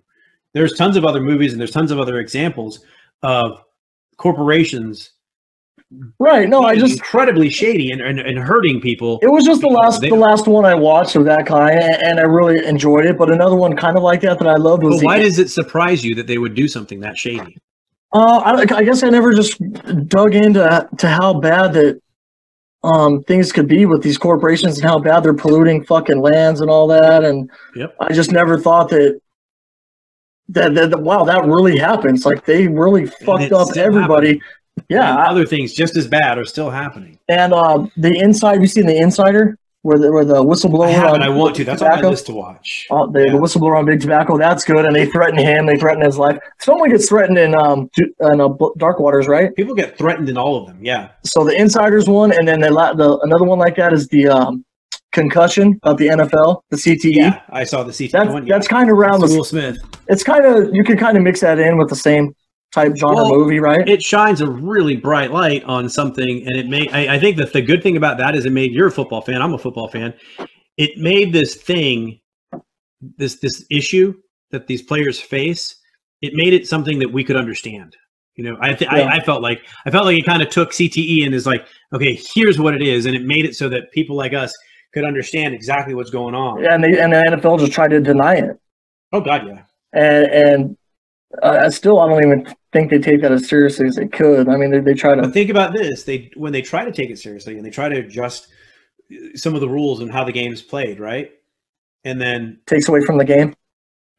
[0.54, 2.86] There's tons of other movies and there's tons of other examples
[3.24, 3.64] of
[4.18, 5.13] corporations
[6.20, 6.48] Right?
[6.48, 6.94] No, I just.
[6.94, 9.20] incredibly shady and, and, and hurting people.
[9.22, 12.20] It was just the last, They- the last one I watched of that kind, and,
[12.20, 13.18] I really enjoyed it.
[13.18, 15.40] But another one, kind of like that, that I loved was But the why does
[15.40, 17.58] it surprise you that they would do something that shady?
[18.14, 19.60] Uh, I, I guess I never just
[20.08, 22.00] dug into to how bad that
[22.84, 26.70] um things could be with these corporations and how bad they're polluting fucking lands and
[26.70, 27.24] all that.
[27.24, 27.96] And Yep.
[28.00, 29.20] I just never thought that
[30.50, 32.26] that, that, that- wow that really happens.
[32.26, 34.42] Like they really fucked up everybody.
[34.90, 37.20] Yeah, I- other things just as bad are still happening.
[37.30, 38.62] and uh, the inside.
[38.62, 40.88] You seen the insider where the where the whistleblower?
[40.88, 41.22] I haven't.
[41.22, 41.64] I want to.
[41.64, 42.88] That's on my list to watch.
[42.90, 43.32] Uh, the, Yeah.
[43.34, 44.86] the whistleblower on Big Tobacco, that's good.
[44.86, 45.66] And they threaten him.
[45.66, 46.38] They threaten his life.
[46.62, 49.54] Someone gets threatened in um in uh, Dark Waters, right?
[49.56, 50.80] People get threatened in all of them.
[50.82, 51.10] Yeah.
[51.24, 54.28] so the insiders one, and then the, la- the another one like that is the
[54.28, 54.64] um,
[55.12, 57.16] concussion of the NFL, the CTE.
[57.16, 57.42] Yeah.
[57.50, 58.48] I saw the CTE That's one.
[58.48, 58.56] Yeah.
[58.56, 59.28] that's kind of around the.
[59.28, 59.78] Will Smith.
[60.08, 62.36] It's kind of you can kind of mix that in with the same
[62.74, 63.88] type genre Well, movie, right?
[63.88, 66.90] It shines a really bright light on something, and it made.
[66.92, 68.72] I, I think that the good thing about that is it made.
[68.74, 69.42] You're a football fan.
[69.42, 70.14] I'm a football fan.
[70.78, 72.20] It made this thing,
[73.18, 74.14] this this issue
[74.52, 75.76] that these players face.
[76.22, 77.96] It made it something that we could understand.
[78.36, 79.04] You know, I, th- Yeah.
[79.10, 81.66] I I felt like I felt like it kind of took CTE and is like,
[81.94, 84.52] okay, here's what it is, and it made it so that people like us
[84.94, 86.64] could understand exactly what's going on.
[86.64, 88.58] Yeah, and they and the NFL just tried to deny it,
[89.12, 89.64] Oh God, yeah.
[89.94, 90.78] and and
[91.44, 94.50] uh, I still I don't even think they take that as seriously as they could.
[94.50, 95.22] I mean, they, they try to.
[95.22, 97.88] But think about this: they when they try to take it seriously and they try
[97.88, 98.48] to adjust
[99.12, 101.32] uh, some of the rules and how the game's played, right?
[102.04, 103.54] And then takes away from the game.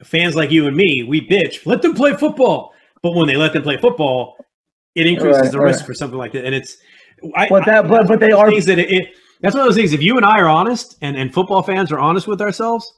[0.03, 2.73] fans like you and me, we bitch, let them play football.
[3.03, 4.37] But when they let them play football,
[4.95, 5.87] it increases Right, the risk right.
[5.89, 6.47] for something like that.
[6.47, 6.79] And it's,
[7.37, 9.09] I, But that- I- but- but they one of those are- things that it, it-
[9.41, 9.93] that's one of those things.
[9.93, 12.91] If you and I are honest, and and football fans are honest with ourselves,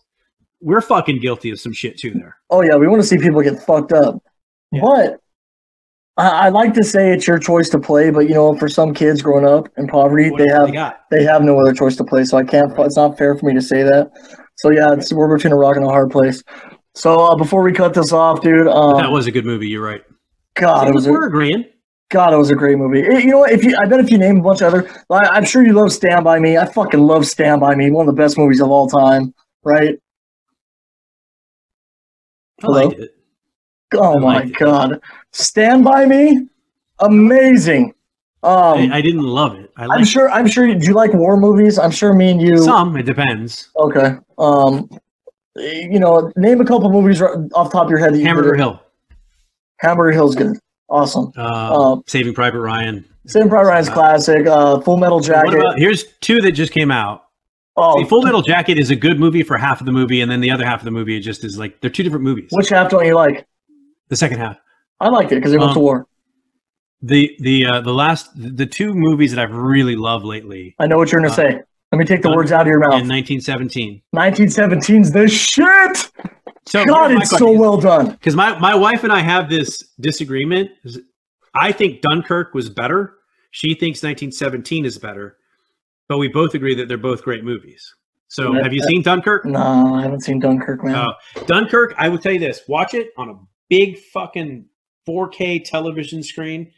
[0.61, 2.13] we're fucking guilty of some shit too.
[2.13, 4.23] There, Oh yeah, we want to see people get fucked up.
[4.71, 4.81] Yeah.
[4.83, 5.21] But
[6.17, 8.95] I, I like to say it's your choice to play, but you know, for some
[8.95, 11.01] kids growing up in poverty, what they have got.
[11.11, 12.25] they have no other choice to play.
[12.25, 12.73] So I can't.
[12.79, 14.11] It's not fair for me to say that.
[14.57, 16.43] So yeah, it's, we're between a rock and a hard place.
[16.95, 19.69] So uh, before we cut this off, dude, um, that was a good movie.
[19.69, 20.03] You're right.
[20.55, 21.67] God, it was a, we're agreeing.
[22.09, 23.03] God, it was a great movie.
[23.03, 23.53] Eh, You know what?
[23.53, 25.75] If you, I bet if you name a bunch of other, like, I'm sure you
[25.75, 26.57] love Stand by Me.
[26.57, 27.91] I fucking love Stand by Me.
[27.91, 29.97] One of the best movies of all time, right?
[32.63, 32.87] I Hello?
[32.87, 33.16] liked it.
[33.95, 34.53] Oh my it.
[34.55, 35.01] God,
[35.33, 36.47] Stand by Me,
[37.01, 37.95] amazing.
[38.43, 39.71] Um, I, I didn't love it.
[39.77, 40.31] I I'm sure.
[40.31, 40.67] I'm sure.
[40.73, 41.79] Do you like war movies?
[41.79, 42.13] I'm sure.
[42.13, 42.59] Me and you.
[42.59, 42.97] some.
[42.97, 43.71] It depends.
[43.77, 44.17] Okay.
[44.39, 44.89] Um,
[45.57, 48.15] you know, name a couple movies right off the top of your head.
[48.15, 48.81] That you Hamburger could- Hill,
[49.79, 50.59] Hamburger Hill's good.
[50.89, 51.33] Awesome.
[51.37, 53.05] uh, Um, Saving Private Ryan.
[53.27, 54.47] Saving Private Ryan's Uh, classic.
[54.47, 55.55] Uh, Full Metal Jacket.
[55.55, 57.25] about, here's two that just came out.
[57.77, 60.31] oh, See, Full Metal Jacket is a good movie for half of the movie, and
[60.31, 62.49] then the other half of the movie it just is like they're two different movies.
[62.53, 63.45] which half don't you like?
[64.09, 64.57] The second half,
[65.01, 66.07] I liked it because they went Um, to war.
[67.03, 70.97] the the uh, the last the two movies that I've really loved lately I know
[70.99, 71.61] what you're gonna uh, say.
[71.93, 73.01] Let me take the Dun- words out of your mouth.
[73.01, 74.03] in 1917.
[74.15, 76.11] 1917's the shit.
[76.67, 78.11] So God, it's so well done.
[78.11, 80.71] because my my wife and I have this disagreement.
[81.55, 83.15] I think Dunkirk was better.
[83.53, 85.37] She thinks 1917 is better,
[86.09, 87.95] but we both agree that they're both great movies.
[88.29, 89.45] So, Yeah, have you uh, seen Dunkirk?
[89.47, 90.95] No, I haven't seen Dunkirk, man.
[90.97, 91.13] Uh,
[91.47, 93.35] Dunkirk, I will tell you this: watch it on a
[93.69, 94.67] big fucking
[95.09, 96.73] 4K television screen,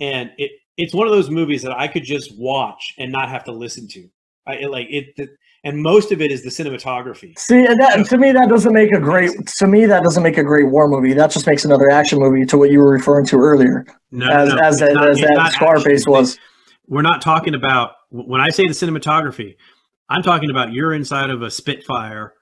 [0.00, 3.44] and it it's one of those movies that I could just watch and not have
[3.44, 4.08] to listen to.
[4.46, 5.16] I it, like it.
[5.16, 5.28] The,
[5.64, 7.36] and most of it is the cinematography.
[7.38, 9.32] See, and that to me that doesn't make a great.
[9.58, 11.12] To me, that doesn't make a great war movie.
[11.14, 12.46] That just makes another action movie.
[12.46, 15.20] To what you were referring to earlier, No, as no, no, as that, not- as
[15.20, 16.12] that Scarface action.
[16.12, 16.38] was.
[16.86, 19.56] We're not talking about when I say the cinematography.
[20.08, 22.32] I'm talking about you're inside of a Spitfire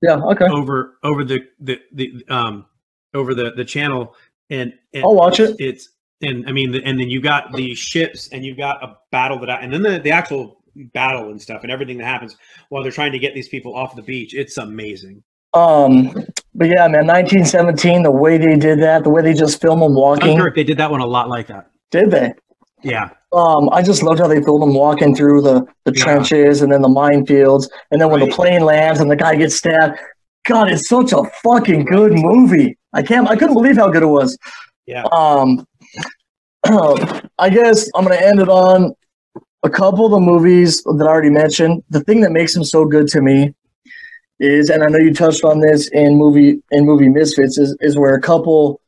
[0.00, 0.14] Yeah.
[0.16, 0.46] Okay.
[0.46, 2.64] over over the the, the um
[3.14, 4.14] over the the channel
[4.50, 5.56] and, and I'll watch it.
[5.58, 5.90] it's
[6.22, 9.50] and I mean and then you got the ships and you've got a battle that
[9.50, 10.62] I, and then the, the actual
[10.94, 12.36] battle and stuff and everything that happens
[12.68, 14.34] while they're trying to get these people off the beach.
[14.34, 15.22] It's amazing.
[15.54, 16.12] Um.
[16.54, 18.02] But yeah, man, 1917.
[18.02, 20.76] The way they did that, the way they just film them walking, Dunkirk, they did
[20.78, 21.70] that one a lot like that.
[21.92, 22.34] did they?
[22.82, 26.02] Yeah, Um, I just loved how they filmed them walking through the, the Yeah.
[26.04, 29.56] trenches and then the minefields, and then when the plane lands and the guy gets
[29.56, 29.98] stabbed.
[30.48, 32.78] God, it's such a fucking good movie.
[32.94, 33.28] I can't.
[33.28, 34.36] I couldn't believe how good it was.
[34.86, 35.04] yeah.
[35.12, 35.66] Um,
[37.38, 38.94] I guess I'm gonna end it on
[39.62, 41.84] a couple of the movies that I already mentioned.
[41.90, 43.54] The thing that makes them so good to me
[44.40, 47.98] is, and I know you touched on this in movie in movie Misfits, is is
[47.98, 48.80] where a couple,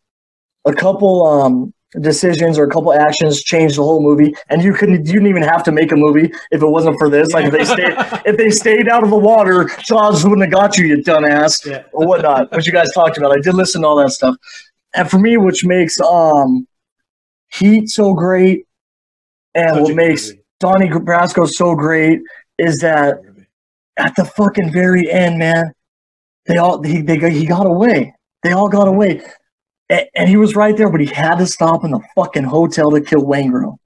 [0.64, 5.06] a couple um decisions or a couple actions change the whole movie, and you couldn't
[5.06, 7.32] you didn't even have to make a movie if it wasn't for this.
[7.32, 7.94] Like if they stayed
[8.26, 11.82] if they stayed out of the water, Jaws wouldn't have got you, you dumbass yeah.
[11.92, 13.32] or whatnot, which you guys talked about.
[13.32, 14.36] I did listen to all that stuff.
[14.94, 16.66] And for me, which makes um
[17.52, 18.66] Heat so great
[19.54, 20.42] and Such what makes movie.
[20.60, 22.20] Donnie Brasco so great
[22.58, 23.18] is that
[23.96, 25.72] at the fucking very end, man,
[26.46, 28.14] they all he they he got away.
[28.42, 29.22] They all got away.
[29.90, 32.90] And, and he was right there, but he had to stop in the fucking hotel
[32.90, 33.76] to kill Waingro.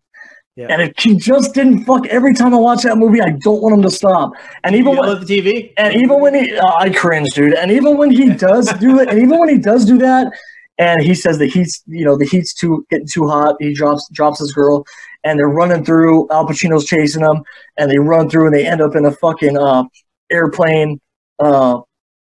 [0.56, 0.68] Yeah.
[0.70, 3.74] And if he just didn't fuck every time I watch that movie, I don't want
[3.74, 4.34] him to stop.
[4.62, 7.54] And even You when, the TV, and even when he, uh, I cringe, dude.
[7.54, 10.30] And even when he does do it, and even when he does do that,
[10.78, 13.56] and he says the heat's, you know, the heat's too getting too hot.
[13.58, 14.84] He drops drops his girl,
[15.24, 16.28] and they're running through.
[16.30, 17.42] Al Pacino's chasing them,
[17.76, 19.84] and they run through, and they end up in a fucking uh,
[20.30, 21.00] airplane,
[21.38, 21.80] uh,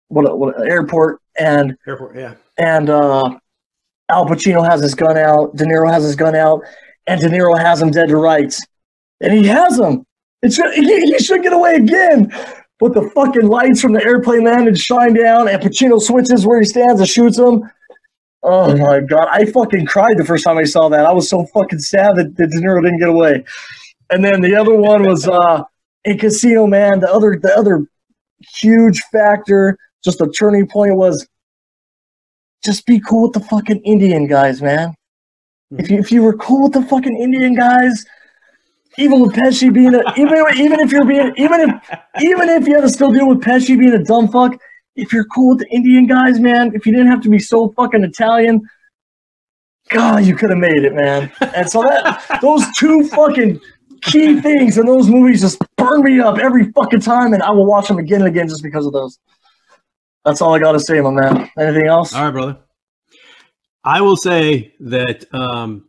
[0.07, 3.37] what, what airport, and airport, yeah, and uh,
[4.09, 6.61] Al Pacino has his gun out, De Niro has his gun out,
[7.07, 8.63] and De Niro has him dead to rights,
[9.21, 10.05] and he has him.
[10.41, 12.31] It should, he, he should get away again.
[12.79, 16.65] But the fucking lights from the airplane landed shine down, and Pacino switches where he
[16.65, 17.63] stands and shoots him.
[18.43, 21.05] Oh my god, I fucking cried the first time I saw that.
[21.05, 23.43] I was so fucking sad that, that De Niro didn't get away.
[24.11, 25.63] And then the other one was uh,
[26.03, 26.99] in Casino Man.
[26.99, 27.87] The other, the other
[28.55, 31.27] huge factor, just a turning point was
[32.65, 34.93] just be cool with the fucking Indian guys, man.
[35.69, 35.79] Hmm.
[35.79, 38.05] If you if you were cool with the fucking Indian guys,
[38.97, 42.75] even with Pesci being a even even if you're being even if even if you
[42.75, 44.59] had to still deal with Pesci being a dumb fuck,
[44.95, 47.69] if you're cool with the Indian guys, man, if you didn't have to be so
[47.77, 48.61] fucking Italian,
[49.89, 51.31] God, you could have made it, man.
[51.53, 53.59] And so that those two fucking
[54.01, 57.65] key things in those movies just burn me up every fucking time, and I will
[57.65, 59.19] watch them again and again just because of those.
[60.25, 61.49] That's all I got to say, my man.
[61.57, 62.13] Anything else?
[62.15, 62.57] All right, brother.
[63.83, 65.87] I will say that um,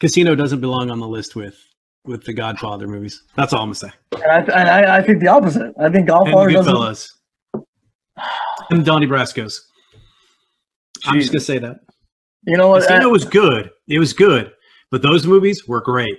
[0.00, 1.56] Casino doesn't belong on the list with
[2.06, 3.22] with the Godfather movies.
[3.36, 3.90] That's all I'm gonna say.
[4.12, 5.74] And I, and I, I think the opposite.
[5.78, 6.74] I think And Godfather the doesn't.
[6.74, 7.08] Goodfellas.
[8.70, 9.66] And Donnie Brasco's.
[11.04, 11.80] I'm just gonna say that.
[12.46, 12.86] You know what?
[12.86, 13.70] Casino was good.
[13.88, 14.52] It was good,
[14.90, 16.18] but those movies were great.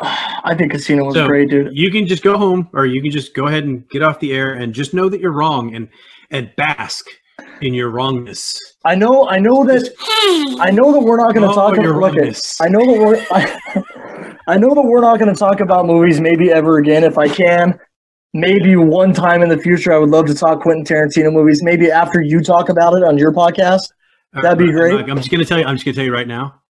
[0.00, 1.70] I think Casino was So, great, dude.
[1.76, 4.32] You can just go home, or you can just go ahead and get off the
[4.32, 5.88] air, and just know that you're wrong, and
[6.30, 7.06] and bask
[7.60, 8.58] in your wrongness.
[8.84, 9.28] I know.
[9.28, 9.90] I know that.
[10.60, 11.86] I know that we're not going to Oh, talk about.
[11.86, 12.60] Look, wrongness.
[12.60, 13.26] I know that we're.
[13.30, 17.04] I, I know that we're not going to talk about movies maybe ever again.
[17.04, 17.78] If I can,
[18.32, 21.62] maybe one time in the future, I would love to talk Quentin Tarantino movies.
[21.62, 23.80] Maybe after you talk about it on your podcast.
[24.42, 24.92] That'd be I'm great.
[24.94, 25.64] not- I'm just gonna tell you.
[25.64, 26.62] I'm just gonna tell you right now.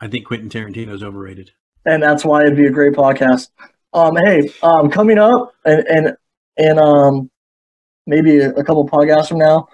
[0.00, 1.50] I think Quentin Tarantino is overrated.
[1.84, 3.50] And that's why it'd be a great podcast.
[3.92, 6.16] Um, hey, um, coming up and and
[6.56, 7.30] and um,
[8.06, 9.68] maybe a, a couple podcasts from now,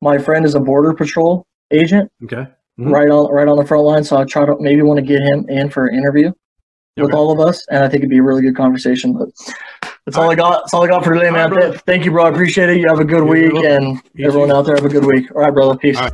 [0.00, 2.46] my friend is a border patrol agent Okay.
[2.78, 2.92] Mhm.
[2.92, 4.04] right on right on the front line.
[4.04, 6.32] So I try to maybe want to get him in for an interview
[6.96, 9.12] with all of us, and I think it'd be a really good conversation.
[9.14, 9.28] But
[10.04, 10.60] that's all, All I got.
[10.62, 11.50] That's all I got for today, man.
[11.52, 11.80] right.
[11.86, 12.26] Thank you, bro.
[12.26, 12.76] I appreciate it.
[12.78, 15.34] You have a good week, and everyone out there have a good week.
[15.34, 15.76] All right, brother.
[15.76, 15.96] Peace.
[15.98, 16.12] Right.